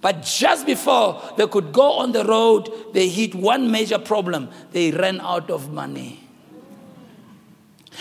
[0.00, 4.48] But just before they could go on the road, they hit one major problem.
[4.72, 6.20] They ran out of money.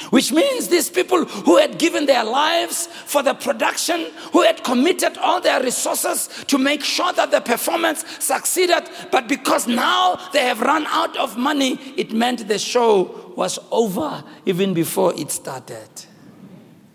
[0.10, 5.18] Which means these people who had given their lives for the production, who had committed
[5.18, 10.62] all their resources to make sure that the performance succeeded, but because now they have
[10.62, 15.90] run out of money, it meant the show was over even before it started.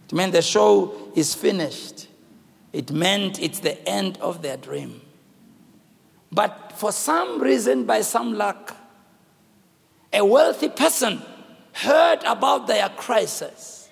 [0.09, 2.09] It meant the show is finished.
[2.73, 5.03] It meant it's the end of their dream.
[6.33, 8.75] But for some reason, by some luck,
[10.11, 11.21] a wealthy person
[11.73, 13.91] heard about their crisis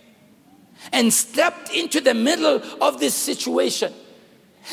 [0.91, 3.93] and stepped into the middle of this situation.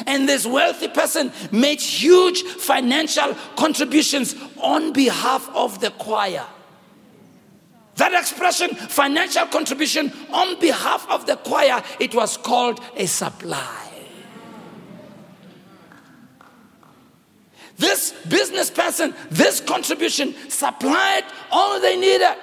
[0.07, 6.45] And this wealthy person made huge financial contributions on behalf of the choir.
[7.95, 13.79] That expression, financial contribution on behalf of the choir, it was called a supply.
[17.77, 22.37] This business person, this contribution supplied all they needed.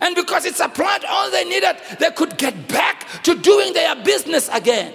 [0.00, 4.48] And because it supplied all they needed, they could get back to doing their business
[4.52, 4.94] again.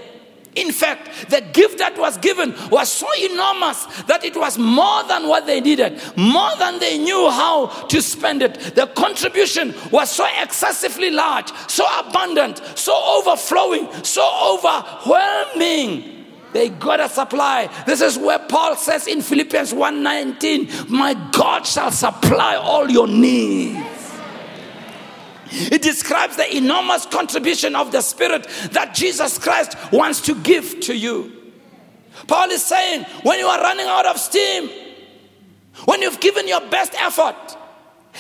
[0.55, 5.27] In fact, the gift that was given was so enormous that it was more than
[5.27, 8.73] what they needed, more than they knew how to spend it.
[8.73, 16.25] The contribution was so excessively large, so abundant, so overflowing, so overwhelming.
[16.53, 17.69] They got a supply.
[17.85, 23.94] This is where Paul says in Philippians 1:19, "My God shall supply all your needs."
[25.55, 30.95] It describes the enormous contribution of the Spirit that Jesus Christ wants to give to
[30.95, 31.31] you.
[32.27, 34.69] Paul is saying, when you are running out of steam,
[35.85, 37.35] when you've given your best effort,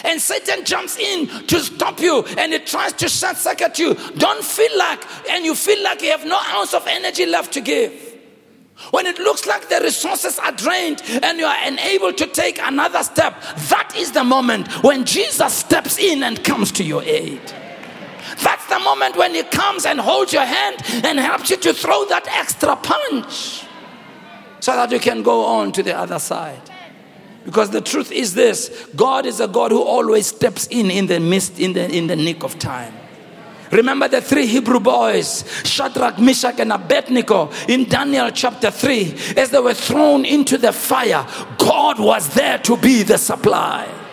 [0.03, 4.43] and Satan jumps in to stop you and it tries to short circuit you, don't
[4.43, 8.04] feel like, and you feel like you have no ounce of energy left to give.
[8.91, 13.03] When it looks like the resources are drained and you are unable to take another
[13.03, 17.41] step, that is the moment when Jesus steps in and comes to your aid.
[18.43, 22.05] That's the moment when He comes and holds your hand and helps you to throw
[22.05, 23.65] that extra punch
[24.59, 26.61] so that you can go on to the other side.
[27.45, 31.19] Because the truth is this God is a God who always steps in in the
[31.19, 32.93] midst, in the, in the nick of time.
[33.71, 39.59] Remember the three Hebrew boys, Shadrach, Meshach, and Abednego, in Daniel chapter 3, as they
[39.59, 41.25] were thrown into the fire,
[41.57, 44.04] God was there to be the supply.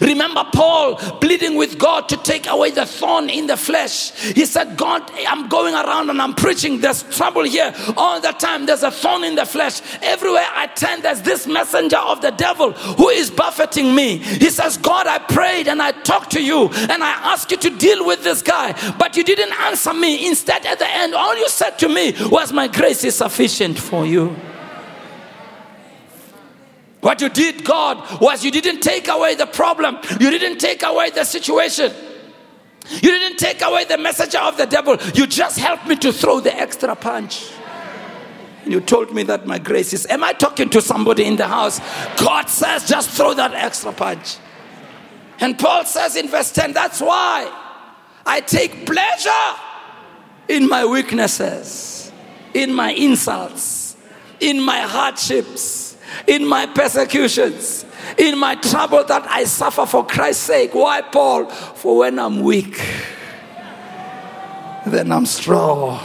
[0.00, 4.12] Remember Paul pleading with God to take away the thorn in the flesh.
[4.12, 6.80] He said, God, I'm going around and I'm preaching.
[6.80, 8.66] There's trouble here all the time.
[8.66, 9.80] There's a thorn in the flesh.
[10.02, 14.18] Everywhere I turn, there's this messenger of the devil who is buffeting me.
[14.18, 17.70] He says, God, I prayed and I talked to you and I asked you to
[17.70, 20.26] deal with this guy, but you didn't answer me.
[20.26, 24.06] Instead, at the end, all you said to me was, My grace is sufficient for
[24.06, 24.36] you.
[27.00, 31.10] What you did, God, was you didn't take away the problem, you didn't take away
[31.10, 31.92] the situation.
[32.90, 34.96] You didn't take away the messenger of the devil.
[35.14, 37.50] You just helped me to throw the extra punch.
[38.64, 40.06] And You told me that my grace is.
[40.06, 41.78] Am I talking to somebody in the house?
[42.16, 44.38] God says, just throw that extra punch.
[45.38, 47.50] And Paul says in verse 10, that's why
[48.26, 49.30] I take pleasure
[50.48, 52.10] in my weaknesses,
[52.54, 53.96] in my insults,
[54.40, 55.89] in my hardships
[56.26, 57.84] in my persecutions,
[58.18, 60.74] in my trouble that I suffer for Christ's sake.
[60.74, 61.46] Why, Paul?
[61.46, 62.80] For when I'm weak,
[64.86, 65.98] then I'm strong.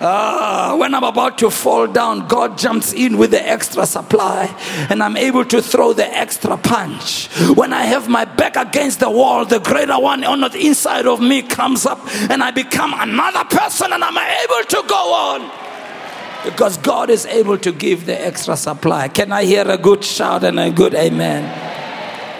[0.00, 4.46] Ah, when I'm about to fall down, God jumps in with the extra supply
[4.90, 7.26] and I'm able to throw the extra punch.
[7.56, 11.20] When I have my back against the wall, the greater one on the inside of
[11.20, 11.98] me comes up
[12.30, 15.67] and I become another person and I'm able to go on.
[16.44, 19.08] Because God is able to give the extra supply.
[19.08, 21.44] Can I hear a good shout and a good amen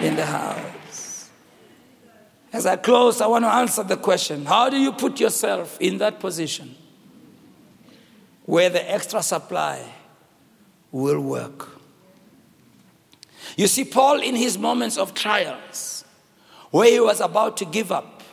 [0.01, 1.29] in the house?
[2.51, 5.97] As I close, I want to answer the question How do you put yourself in
[5.99, 6.75] that position
[8.45, 9.85] where the extra supply
[10.91, 11.69] will work?
[13.57, 16.05] You see, Paul, in his moments of trials,
[16.71, 18.23] where he was about to give up,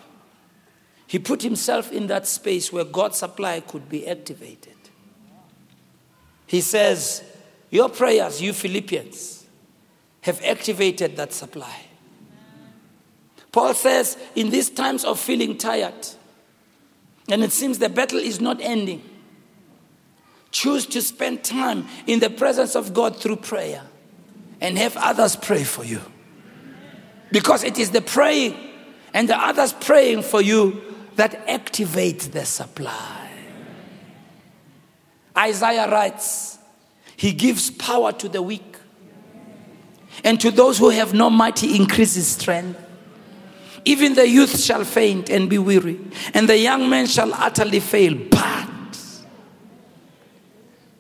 [1.07, 4.76] he put himself in that space where God's supply could be activated.
[6.47, 7.23] He says,
[7.71, 9.47] Your prayers, you Philippians,
[10.23, 11.85] have activated that supply.
[13.53, 16.09] Paul says, In these times of feeling tired,
[17.29, 19.03] and it seems the battle is not ending,
[20.57, 23.83] Choose to spend time in the presence of God through prayer
[24.59, 26.01] and have others pray for you.
[27.31, 28.57] Because it is the praying
[29.13, 30.81] and the others praying for you
[31.17, 33.26] that activates the supply.
[35.37, 36.59] Isaiah writes,
[37.17, 38.77] He gives power to the weak,
[40.25, 42.83] and to those who have no might, He increases strength.
[43.85, 46.01] Even the youth shall faint and be weary,
[46.35, 48.15] and the young men shall utterly fail.
[48.15, 48.69] But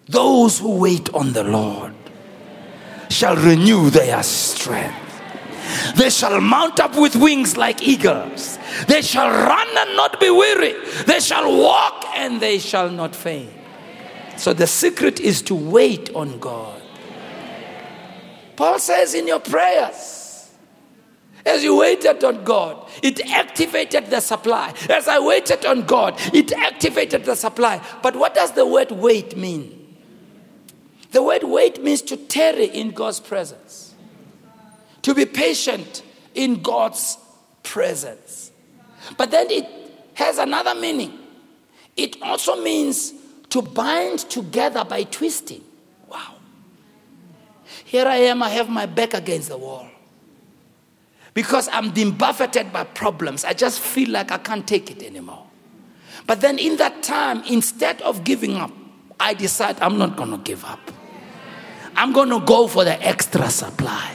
[0.06, 1.94] those who wait on the Lord
[3.08, 5.02] shall renew their strength.
[5.96, 8.58] They shall mount up with wings like eagles.
[8.86, 10.74] They shall run and not be weary.
[11.06, 13.55] They shall walk and they shall not faint.
[14.36, 16.82] So the secret is to wait on God.
[18.56, 20.50] Paul says in your prayers,
[21.44, 24.74] as you waited on God, it activated the supply.
[24.90, 27.80] As I waited on God, it activated the supply.
[28.02, 29.96] But what does the word wait mean?
[31.12, 33.94] The word wait means to tarry in God's presence,
[35.02, 36.02] to be patient
[36.34, 37.16] in God's
[37.62, 38.50] presence.
[39.16, 39.66] But then it
[40.14, 41.16] has another meaning.
[41.96, 43.14] It also means
[43.56, 45.64] to bind together by twisting.
[46.10, 46.34] Wow.
[47.86, 49.88] Here I am, I have my back against the wall.
[51.32, 53.46] Because I'm buffeted by problems.
[53.46, 55.46] I just feel like I can't take it anymore.
[56.26, 58.72] But then in that time, instead of giving up,
[59.18, 60.90] I decide I'm not going to give up.
[61.94, 64.12] I'm going to go for the extra supply.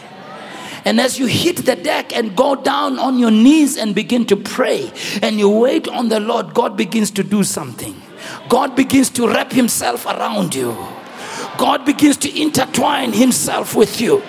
[0.85, 4.35] And as you hit the deck and go down on your knees and begin to
[4.35, 4.91] pray
[5.23, 7.99] and you wait on the Lord, God begins to do something.
[8.51, 10.75] God begins to wrap Himself around you.
[11.57, 14.21] God begins to intertwine Himself with you.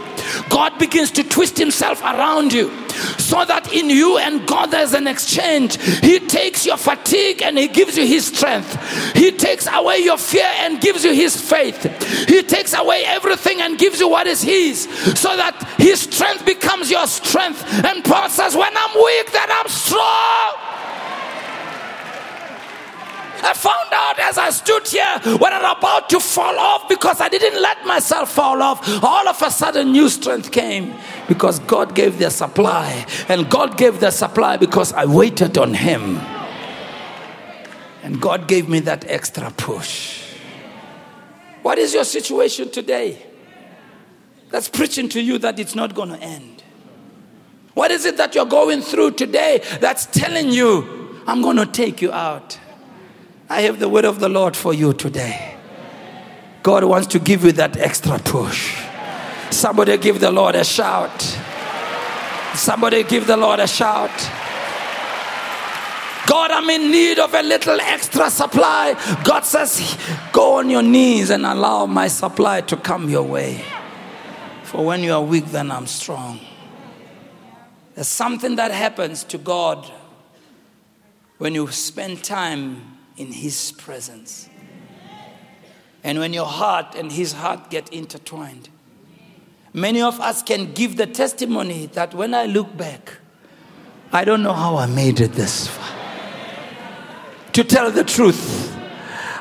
[0.49, 2.70] God begins to twist Himself around you
[3.18, 5.77] so that in you and God there's an exchange.
[5.99, 8.70] He takes your fatigue and He gives you His strength.
[9.16, 11.83] He takes away your fear and gives you His faith.
[12.29, 14.85] He takes away everything and gives you what is His
[15.18, 17.64] so that His strength becomes your strength.
[17.85, 20.82] And Paul says, When I'm weak, then I'm strong.
[23.43, 27.28] I found out as I stood here when I'm about to fall off because I
[27.28, 29.03] didn't let myself fall off.
[29.03, 30.95] All of a sudden, new strength came
[31.28, 33.05] because God gave the supply.
[33.28, 36.18] And God gave the supply because I waited on Him.
[38.03, 40.22] And God gave me that extra push.
[41.62, 43.24] What is your situation today?
[44.51, 46.62] That's preaching to you that it's not going to end.
[47.74, 52.03] What is it that you're going through today that's telling you, I'm going to take
[52.03, 52.59] you out?
[53.49, 55.57] I have the word of the Lord for you today.
[56.62, 58.80] God wants to give you that extra push.
[59.51, 61.20] Somebody give the Lord a shout.
[62.55, 64.11] Somebody give the Lord a shout.
[66.26, 68.95] God, I'm in need of a little extra supply.
[69.24, 69.99] God says,
[70.32, 73.64] Go on your knees and allow my supply to come your way.
[74.62, 76.40] For when you are weak, then I'm strong.
[77.95, 79.90] There's something that happens to God
[81.38, 84.49] when you spend time in His presence.
[86.05, 88.69] And when your heart and His heart get intertwined,
[89.73, 93.19] many of us can give the testimony that when I look back,
[94.13, 95.89] I don't know how I made it this far.
[97.53, 98.75] To tell the truth,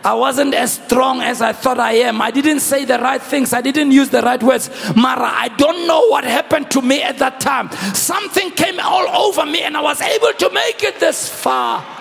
[0.03, 2.22] I wasn't as strong as I thought I am.
[2.22, 3.53] I didn't say the right things.
[3.53, 4.69] I didn't use the right words.
[4.95, 7.69] Mara, I don't know what happened to me at that time.
[7.93, 12.00] Something came all over me and I was able to make it this far.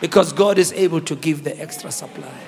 [0.00, 2.38] Because God is able to give the extra supply.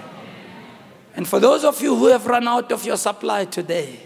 [1.14, 3.99] And for those of you who have run out of your supply today,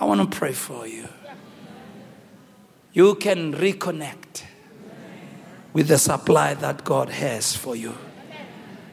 [0.00, 1.08] I want to pray for you.
[2.92, 4.44] You can reconnect
[5.72, 7.96] with the supply that God has for you.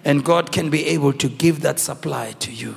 [0.05, 2.75] And God can be able to give that supply to you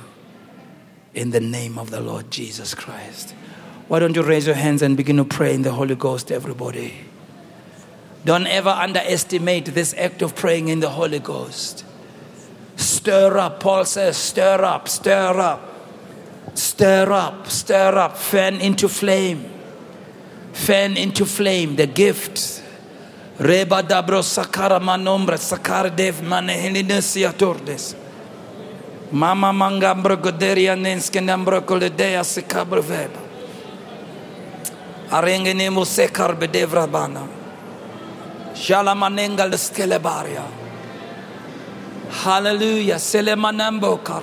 [1.13, 3.35] in the name of the Lord Jesus Christ.
[3.87, 6.93] Why don't you raise your hands and begin to pray in the Holy Ghost, everybody?
[8.23, 11.83] Don't ever underestimate this act of praying in the Holy Ghost.
[12.75, 15.61] Stir up, Paul says, stir up, stir up,
[16.53, 19.49] stir up, stir up, fan into flame,
[20.53, 22.61] fan into flame the gift.
[23.39, 27.95] Reba dabro sakara manombra sakar dev manehelines tordes.
[29.11, 33.19] Mama mangambro goderia nenskenambro koledea sekabro veba.
[35.09, 37.40] Arengene musekar bedevra bana.
[38.61, 40.45] Shalamanengal skelebaria.
[42.11, 42.99] Hallelujah.
[42.99, 44.21] Selemanambokar.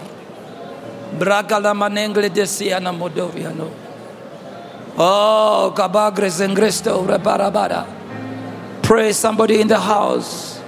[1.18, 3.68] Bragala manengle desiana modoviano.
[4.96, 7.84] Oh, kabagres engresto rebarabara.
[8.82, 10.60] Pray somebody in the house.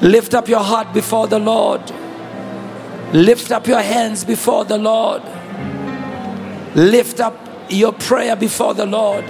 [0.00, 1.82] Lift up your heart before the Lord.
[3.12, 5.22] Lift up your hands before the Lord.
[6.74, 7.36] Lift up
[7.68, 9.24] your prayer before the Lord.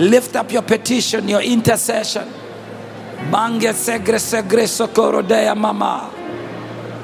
[0.00, 2.28] Lift up your petition, your intercession.
[3.26, 6.10] Mange segre segre socorro dea mama.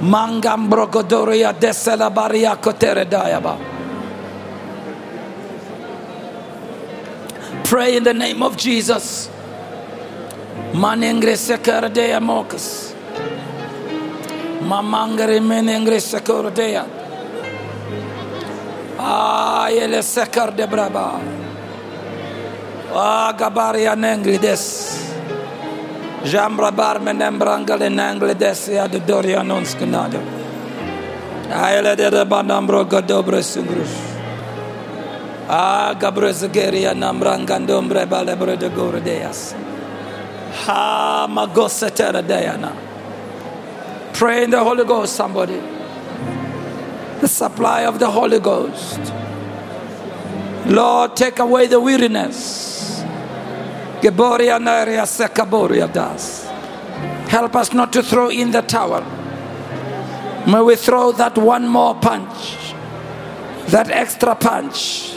[0.00, 3.58] Mangam brogodoria desela baria kotere dayaba.
[7.64, 9.28] Pray in the name of Jesus.
[10.72, 12.94] Manengre sekere dea mokas.
[14.62, 16.86] Mamangere menengre sekere dea.
[18.98, 21.20] Ah, ele sekar de braba.
[22.94, 25.03] Ah, gabaria nengri des.
[26.24, 30.18] Jambra bar menembrangale nengle des ya de doria non skenado.
[31.50, 33.92] Aile de de banambro godobre sungrus.
[35.48, 39.54] Ah, gabre zegeria namrangandombre balebre de gore deas.
[40.66, 42.72] Ha magosetera dayana.
[44.14, 45.60] Pray in the Holy Ghost, somebody.
[47.20, 49.12] The supply of the Holy Ghost.
[50.66, 52.73] Lord, take away the weariness.
[57.28, 59.02] Help us not to throw in the towel.
[60.46, 62.74] May we throw that one more punch,
[63.68, 65.16] that extra punch.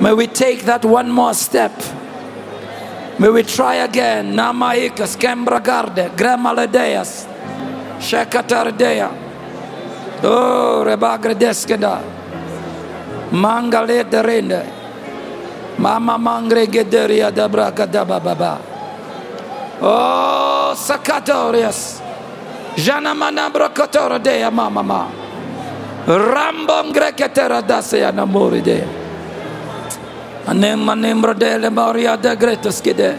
[0.00, 1.72] May we take that one more step.
[3.18, 4.34] May we try again.
[4.34, 7.26] Namaikas, Gembragarde, Gramaledeas,
[7.98, 9.10] Shekatardea.
[10.22, 12.00] Oh, Rebagredeskeda.
[13.32, 14.77] Mangale derende.
[15.78, 18.58] Mama mangre gederia dabra kadaba baba.
[19.80, 22.02] Oh, Sakatorias.
[22.74, 25.02] Jana manabra kotora dea mama ma.
[26.06, 28.86] Rambom greketera dasea namori dea.
[30.46, 33.18] Anem manem rodele moria de gretus kide.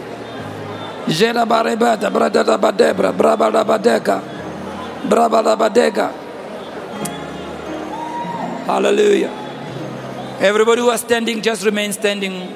[1.08, 4.20] Jela barebata brada da badebra braba da badeka.
[5.08, 6.12] Braba da badeka.
[8.66, 9.39] Hallelujah.
[10.40, 12.50] Everybody who are standing, just remain standing.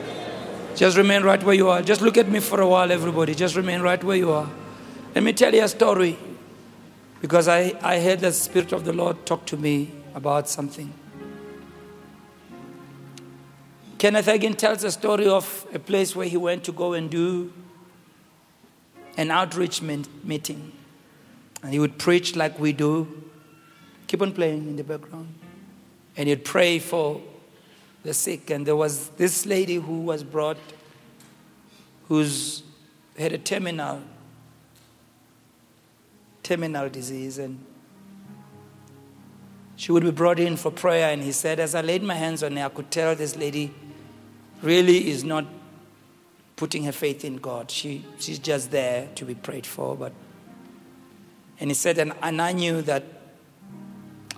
[0.74, 1.82] Just remain right where you are.
[1.82, 3.34] Just look at me for a while, everybody.
[3.34, 4.48] Just remain right where you are.
[5.14, 6.16] Let me tell you a story.
[7.20, 10.94] Because I, I heard the Spirit of the Lord talk to me about something.
[13.98, 17.52] Kenneth Hagin tells a story of a place where he went to go and do
[19.18, 20.72] an outreach meeting.
[21.62, 23.24] And he would preach like we do.
[24.06, 25.34] Keep on playing in the background.
[26.16, 27.20] And he'd pray for
[28.04, 28.50] the sick.
[28.50, 30.58] And there was this lady who was brought,
[32.08, 32.62] who's
[33.18, 34.02] had a terminal,
[36.42, 37.38] terminal disease.
[37.38, 37.64] And
[39.74, 41.10] she would be brought in for prayer.
[41.10, 43.74] And he said, as I laid my hands on her, I could tell this lady
[44.62, 45.46] really is not
[46.56, 47.70] putting her faith in God.
[47.70, 49.96] She, she's just there to be prayed for.
[49.96, 50.12] But
[51.60, 53.04] and he said, and, and I knew that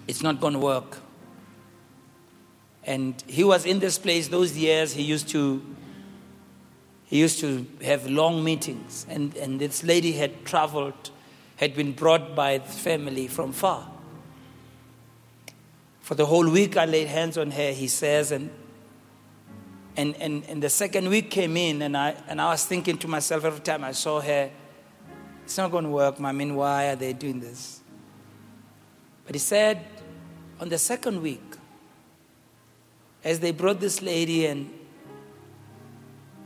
[0.06, 0.98] it's not going to work.
[2.87, 4.93] And he was in this place those years.
[4.95, 5.62] He used to
[7.05, 11.11] he used to have long meetings, and, and this lady had traveled,
[11.55, 13.89] had been brought by the family from far.
[16.01, 18.51] For the whole week, I laid hands on her, he says, and
[19.97, 23.09] and, and, and the second week came in, and I, and I was thinking to
[23.09, 24.51] myself every time I saw her,
[25.45, 27.80] it's not going to work, I mean, why are they doing this?
[29.24, 29.84] But he said,
[30.61, 31.55] on the second week,
[33.26, 34.72] as they brought this lady and,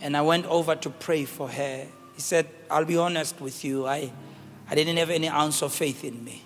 [0.01, 3.87] and I went over to pray for her, he said, I'll be honest with you,
[3.87, 4.11] I,
[4.67, 6.43] I didn't have any ounce of faith in me.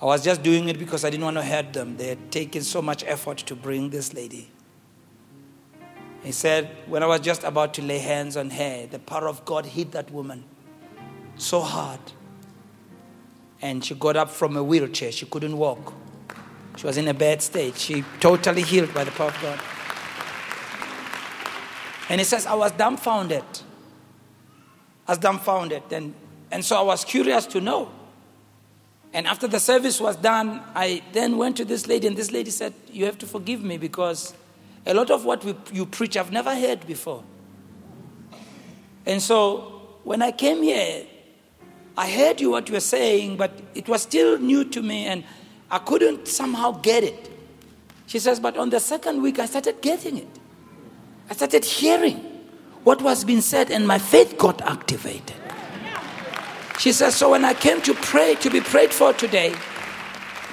[0.00, 1.98] I was just doing it because I didn't want to hurt them.
[1.98, 4.50] They had taken so much effort to bring this lady.
[6.22, 9.44] He said, when I was just about to lay hands on her, the power of
[9.44, 10.44] God hit that woman
[11.36, 12.00] so hard.
[13.60, 15.12] And she got up from a wheelchair.
[15.12, 15.92] She couldn't walk.
[16.76, 17.76] She was in a bad state.
[17.76, 19.60] She totally healed by the power of God.
[22.08, 23.44] And he says, I was dumbfounded.
[25.06, 25.82] I was dumbfounded.
[25.90, 26.14] And,
[26.50, 27.90] and so I was curious to know.
[29.12, 32.50] And after the service was done, I then went to this lady, and this lady
[32.50, 34.34] said, You have to forgive me because
[34.84, 37.22] a lot of what we, you preach I've never heard before.
[39.06, 41.06] And so when I came here,
[41.96, 45.22] I heard you what you were saying, but it was still new to me and
[45.74, 47.30] I couldn't somehow get it.
[48.06, 50.28] She says, but on the second week, I started getting it.
[51.28, 52.18] I started hearing
[52.84, 55.36] what was being said, and my faith got activated.
[56.78, 59.54] She says, so when I came to pray, to be prayed for today,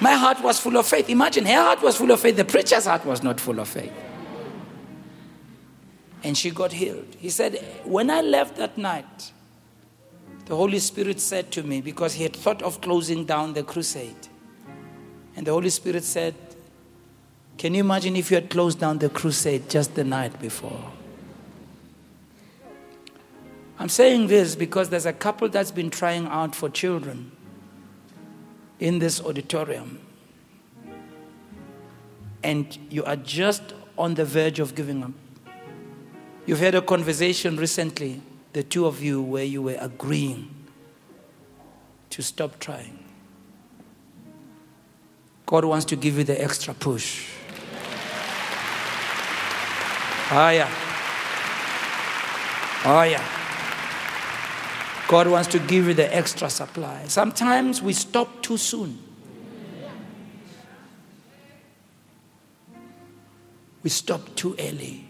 [0.00, 1.08] my heart was full of faith.
[1.08, 3.92] Imagine her heart was full of faith, the preacher's heart was not full of faith
[6.24, 7.16] and she got healed.
[7.18, 9.32] He said, When I left that night,
[10.46, 14.28] the Holy Spirit said to me, because he had thought of closing down the crusade,
[15.36, 16.34] And the Holy Spirit said,
[17.58, 20.92] Can you imagine if you had closed down the crusade just the night before?
[23.78, 27.32] I'm saying this because there's a couple that's been trying out for children
[28.78, 30.00] in this auditorium.
[32.42, 33.62] And you are just
[33.96, 35.12] on the verge of giving up.
[36.46, 38.20] You've had a conversation recently,
[38.52, 40.50] the two of you, where you were agreeing
[42.10, 43.01] to stop trying.
[45.46, 47.28] God wants to give you the extra push.
[50.30, 50.70] Oh, yeah.
[52.84, 53.22] Oh, yeah.
[55.08, 57.04] God wants to give you the extra supply.
[57.06, 58.98] Sometimes we stop too soon.
[63.82, 65.06] We stop too early.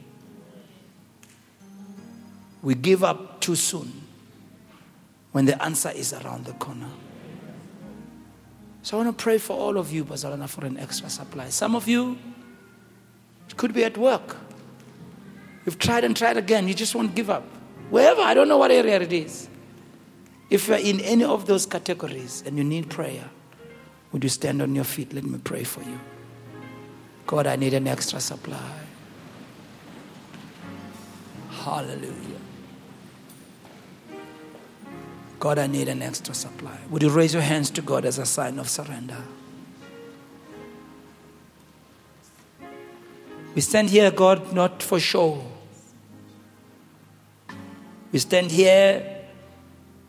[2.62, 3.92] We give up too soon
[5.30, 6.90] when the answer is around the corner.
[8.82, 11.48] So I want to pray for all of you, Bazalana, for an extra supply.
[11.50, 12.18] Some of you,
[13.48, 14.36] it could be at work.
[15.64, 17.44] You've tried and tried again, you just won't give up.
[17.90, 19.48] Wherever, I don't know what area it is.
[20.50, 23.30] If you're in any of those categories and you need prayer,
[24.10, 25.12] would you stand on your feet?
[25.12, 25.98] Let me pray for you.
[27.26, 28.58] God, I need an extra supply.
[31.50, 32.31] Hallelujah.
[35.42, 36.78] God, I need an extra supply.
[36.88, 39.16] Would you raise your hands to God as a sign of surrender?
[43.52, 45.42] We stand here, God, not for show.
[48.12, 49.24] We stand here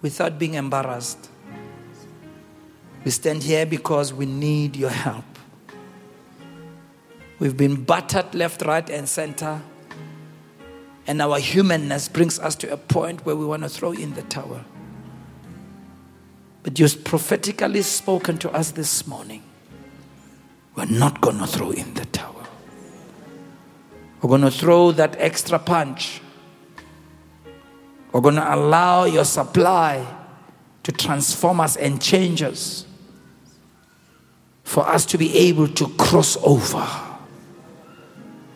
[0.03, 1.31] without being embarrassed.
[3.03, 5.25] We stand here because we need your help.
[7.39, 9.63] We've been battered left, right, and center.
[11.07, 14.21] And our humanness brings us to a point where we want to throw in the
[14.21, 14.63] towel.
[16.63, 19.43] But you've prophetically spoken to us this morning.
[20.75, 22.47] We're not going to throw in the towel.
[24.21, 26.21] We're going to throw that extra punch.
[28.11, 30.07] We're going to allow your supply
[30.83, 32.85] to transform us and change us
[34.63, 36.87] for us to be able to cross over.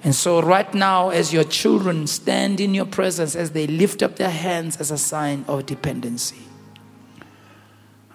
[0.03, 4.15] And so, right now, as your children stand in your presence, as they lift up
[4.15, 6.46] their hands as a sign of dependency,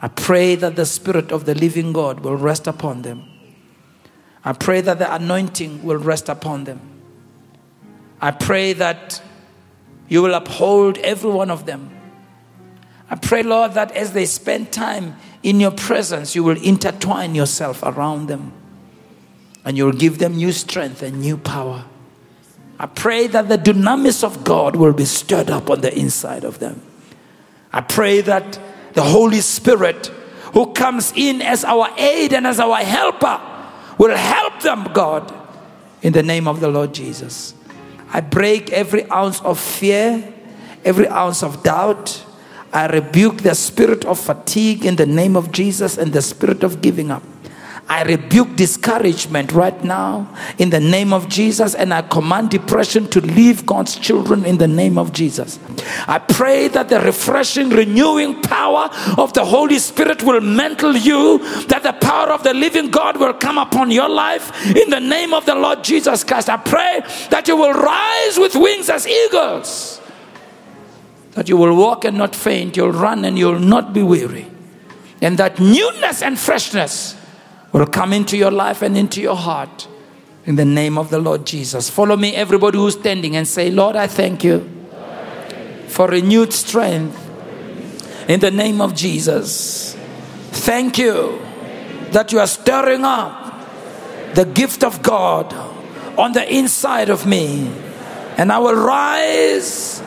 [0.02, 3.24] I pray that the Spirit of the living God will rest upon them.
[4.44, 6.80] I pray that the anointing will rest upon them.
[8.20, 9.22] I pray that
[10.08, 11.90] you will uphold every one of them.
[13.08, 17.82] I pray, Lord, that as they spend time in your presence, you will intertwine yourself
[17.84, 18.52] around them
[19.64, 21.84] and you'll give them new strength and new power.
[22.78, 26.58] I pray that the dunamis of God will be stirred up on the inside of
[26.58, 26.82] them.
[27.72, 28.58] I pray that
[28.94, 30.06] the Holy Spirit,
[30.54, 33.40] who comes in as our aid and as our helper,
[33.98, 35.32] will help them, God,
[36.02, 37.54] in the name of the Lord Jesus.
[38.12, 40.32] I break every ounce of fear,
[40.84, 42.24] every ounce of doubt.
[42.72, 46.82] I rebuke the spirit of fatigue in the name of Jesus and the spirit of
[46.82, 47.22] giving up.
[47.88, 53.20] I rebuke discouragement right now in the name of Jesus, and I command depression to
[53.20, 55.58] leave God's children in the name of Jesus.
[56.06, 61.82] I pray that the refreshing, renewing power of the Holy Spirit will mantle you, that
[61.82, 65.44] the power of the living God will come upon your life in the name of
[65.44, 66.48] the Lord Jesus Christ.
[66.48, 70.00] I pray that you will rise with wings as eagles,
[71.32, 74.46] that you will walk and not faint, you'll run and you'll not be weary,
[75.20, 77.16] and that newness and freshness
[77.72, 79.88] will come into your life and into your heart
[80.44, 81.88] in the name of the Lord Jesus.
[81.88, 84.68] Follow me, everybody who's standing, and say, Lord, I thank you
[85.88, 87.18] for renewed strength
[88.28, 89.96] in the name of Jesus.
[90.50, 91.40] Thank you
[92.10, 93.42] that you are stirring up
[94.34, 95.52] the gift of God
[96.18, 97.70] on the inside of me.
[98.36, 100.00] And I will rise,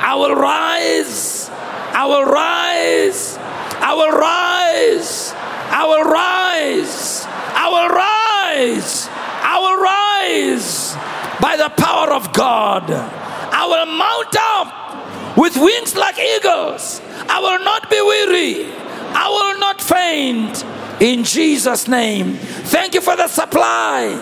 [0.00, 5.41] I will rise, I will rise, I will rise.
[5.72, 7.24] I will rise.
[7.26, 9.08] I will rise.
[9.10, 10.94] I will rise
[11.40, 12.90] by the power of God.
[12.90, 17.00] I will mount up with wings like eagles.
[17.28, 18.72] I will not be weary.
[19.14, 20.64] I will not faint.
[21.00, 22.34] In Jesus' name.
[22.34, 24.14] Thank you for the supply.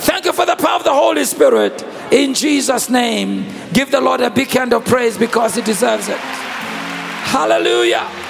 [0.00, 1.82] Thank you for the power of the Holy Spirit.
[2.12, 3.46] In Jesus' name.
[3.72, 6.18] Give the Lord a big hand of praise because he deserves it.
[6.18, 8.25] Hallelujah.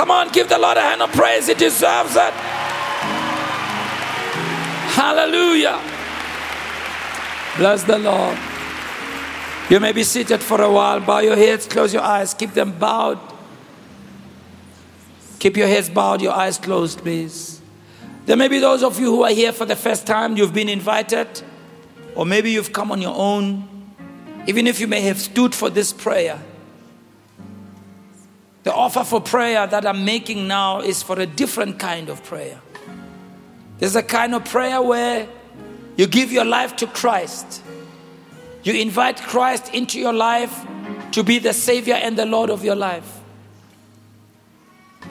[0.00, 1.46] Come on, give the Lord a hand of praise.
[1.46, 2.32] He deserves it.
[4.96, 5.78] Hallelujah.
[7.58, 8.38] Bless the Lord.
[9.68, 11.00] You may be seated for a while.
[11.00, 13.18] Bow your heads, close your eyes, keep them bowed.
[15.38, 17.60] Keep your heads bowed, your eyes closed, please.
[18.24, 20.70] There may be those of you who are here for the first time, you've been
[20.70, 21.42] invited,
[22.14, 23.68] or maybe you've come on your own,
[24.46, 26.40] even if you may have stood for this prayer.
[28.62, 32.60] The offer for prayer that I'm making now is for a different kind of prayer.
[33.78, 35.26] There's a kind of prayer where
[35.96, 37.62] you give your life to Christ.
[38.62, 40.66] You invite Christ into your life
[41.12, 43.20] to be the Savior and the Lord of your life.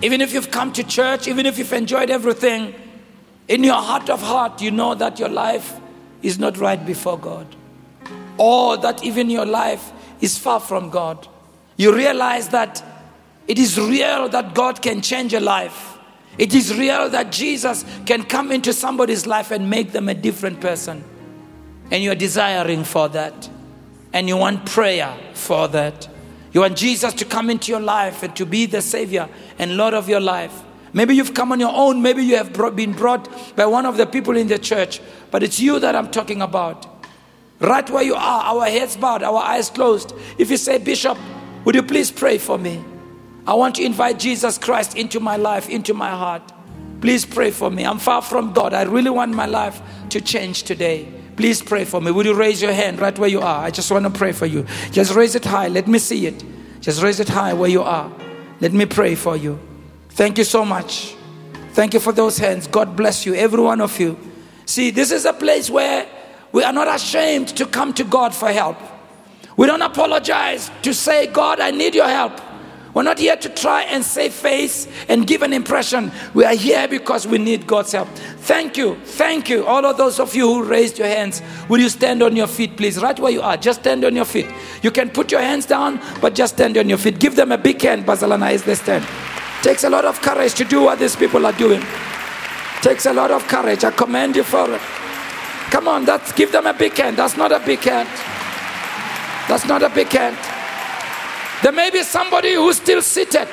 [0.02, 2.76] Even if you've come to church, even if you've enjoyed everything,
[3.48, 5.80] in your heart of heart, you know that your life
[6.22, 7.48] is not right before God.
[8.38, 9.92] Or that even your life
[10.22, 11.28] is far from God.
[11.76, 12.84] You realize that
[13.50, 15.98] it is real that God can change a life.
[16.38, 20.62] It is real that Jesus can come into somebody's life and make them a different
[20.62, 21.04] person.
[21.90, 23.50] And you're desiring for that.
[24.14, 26.08] And you want prayer for that.
[26.54, 29.28] You want Jesus to come into your life and to be the Savior
[29.58, 30.54] and Lord of your life.
[30.94, 32.04] Maybe you've come on your own.
[32.04, 35.02] Maybe you have been brought by one of the people in the church.
[35.32, 36.86] But it's you that I'm talking about.
[37.60, 40.14] Right where you are, our heads bowed, our eyes closed.
[40.38, 41.18] If you say, Bishop,
[41.66, 42.86] would you please pray for me?
[43.50, 46.44] I want to invite Jesus Christ into my life, into my heart.
[47.02, 47.84] Please pray for me.
[47.84, 48.76] I'm far from God.
[48.76, 51.12] I really want my life to change today.
[51.36, 52.12] Please pray for me.
[52.12, 53.64] Would you raise your hand right where you are?
[53.64, 54.68] I just want to pray for you.
[54.92, 55.68] Just raise it high.
[55.68, 56.44] Let me see it.
[56.80, 58.12] Just raise it high where you are.
[58.62, 59.60] Let me pray for you.
[60.10, 61.16] Thank you so much.
[61.74, 62.68] Thank you for those hands.
[62.68, 64.16] God bless you, every one of you.
[64.68, 66.06] See, this is a place where
[66.52, 68.78] we are not ashamed to come to God for help.
[69.58, 72.40] We don't apologize to say, God, I need your help.
[72.94, 76.12] We're not here to try and save face and give an impression.
[76.34, 78.08] We are here because we need God's help.
[78.40, 78.96] Thank you.
[79.04, 79.66] Thank you.
[79.66, 82.78] All of those of you who raised your hands, will you stand on your feet,
[82.78, 83.00] please?
[83.00, 83.58] Right where you are.
[83.58, 84.48] Just stand on your feet.
[84.82, 87.20] You can put your hands down, but just stand on your feet.
[87.20, 89.06] Give them a big hand, Bazalana, as they stand.
[89.62, 91.84] Takes a lot of courage to do what these people are doing.
[92.82, 93.84] Takes a lot of courage.
[93.84, 94.82] I commend you for it.
[95.70, 97.18] Come on, that's give them a big hand.
[97.18, 98.10] That's not a big hand.
[99.48, 100.38] That's not a big hand.
[101.62, 103.50] There may be somebody who's still seated.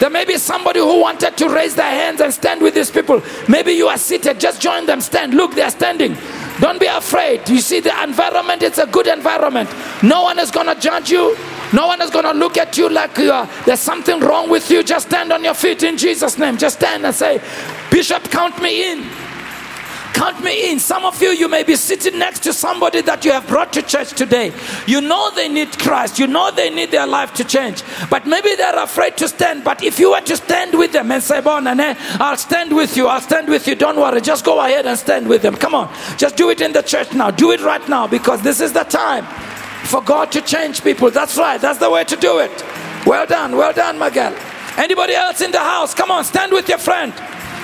[0.00, 3.22] There may be somebody who wanted to raise their hands and stand with these people.
[3.48, 5.34] Maybe you are seated, just join them, stand.
[5.34, 6.16] Look, they are standing.
[6.60, 7.48] Don't be afraid.
[7.48, 9.70] You see, the environment, it's a good environment.
[10.02, 11.36] No one is going to judge you.
[11.72, 14.70] No one is going to look at you like you are, there's something wrong with
[14.70, 14.82] you.
[14.82, 16.58] Just stand on your feet in Jesus' name.
[16.58, 17.40] Just stand and say,
[17.90, 19.08] Bishop, count me in.
[20.22, 20.78] Count me in.
[20.78, 23.82] Some of you, you may be sitting next to somebody that you have brought to
[23.82, 24.52] church today.
[24.86, 26.16] You know they need Christ.
[26.16, 27.82] You know they need their life to change.
[28.08, 29.64] But maybe they're afraid to stand.
[29.64, 33.08] But if you were to stand with them and say, Bonane, I'll stand with you.
[33.08, 33.74] I'll stand with you.
[33.74, 34.20] Don't worry.
[34.20, 35.56] Just go ahead and stand with them.
[35.56, 35.92] Come on.
[36.18, 37.32] Just do it in the church now.
[37.32, 39.24] Do it right now because this is the time
[39.86, 41.10] for God to change people.
[41.10, 41.60] That's right.
[41.60, 42.64] That's the way to do it.
[43.04, 43.56] Well done.
[43.56, 44.36] Well done, Miguel.
[44.78, 45.94] Anybody else in the house?
[45.94, 46.22] Come on.
[46.24, 47.12] Stand with your friend.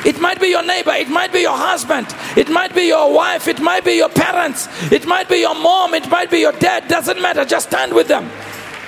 [0.08, 3.46] It might be your neighbor, it might be your husband, it might be your wife,
[3.46, 6.88] it might be your parents, it might be your mom, it might be your dad.
[6.88, 8.30] Doesn't matter, just stand with them.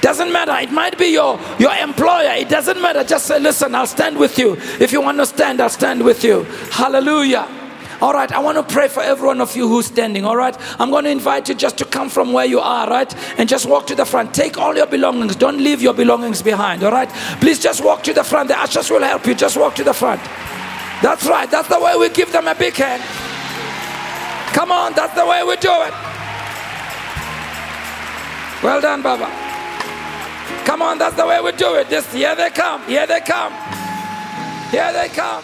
[0.00, 0.56] Doesn't matter.
[0.56, 2.32] It might be your, your employer.
[2.32, 3.04] It doesn't matter.
[3.04, 4.56] Just say, listen, I'll stand with you.
[4.80, 6.44] If you want to stand, I'll stand with you.
[6.70, 7.46] Hallelujah.
[8.00, 10.24] All right, I want to pray for every one of you who's standing.
[10.24, 13.14] All right, I'm going to invite you just to come from where you are, right,
[13.38, 14.32] and just walk to the front.
[14.32, 15.36] Take all your belongings.
[15.36, 16.82] Don't leave your belongings behind.
[16.82, 17.10] All right,
[17.42, 18.48] please just walk to the front.
[18.48, 19.34] The ushers will help you.
[19.34, 20.22] Just walk to the front.
[21.02, 21.50] That's right.
[21.50, 23.02] That's the way we give them a big hand.
[24.54, 25.94] Come on, that's the way we do it.
[28.62, 29.30] Well done, Baba.
[30.66, 31.88] Come on, that's the way we do it.
[31.88, 32.82] Just here they come.
[32.84, 33.52] Here they come.
[34.70, 35.42] Here they come.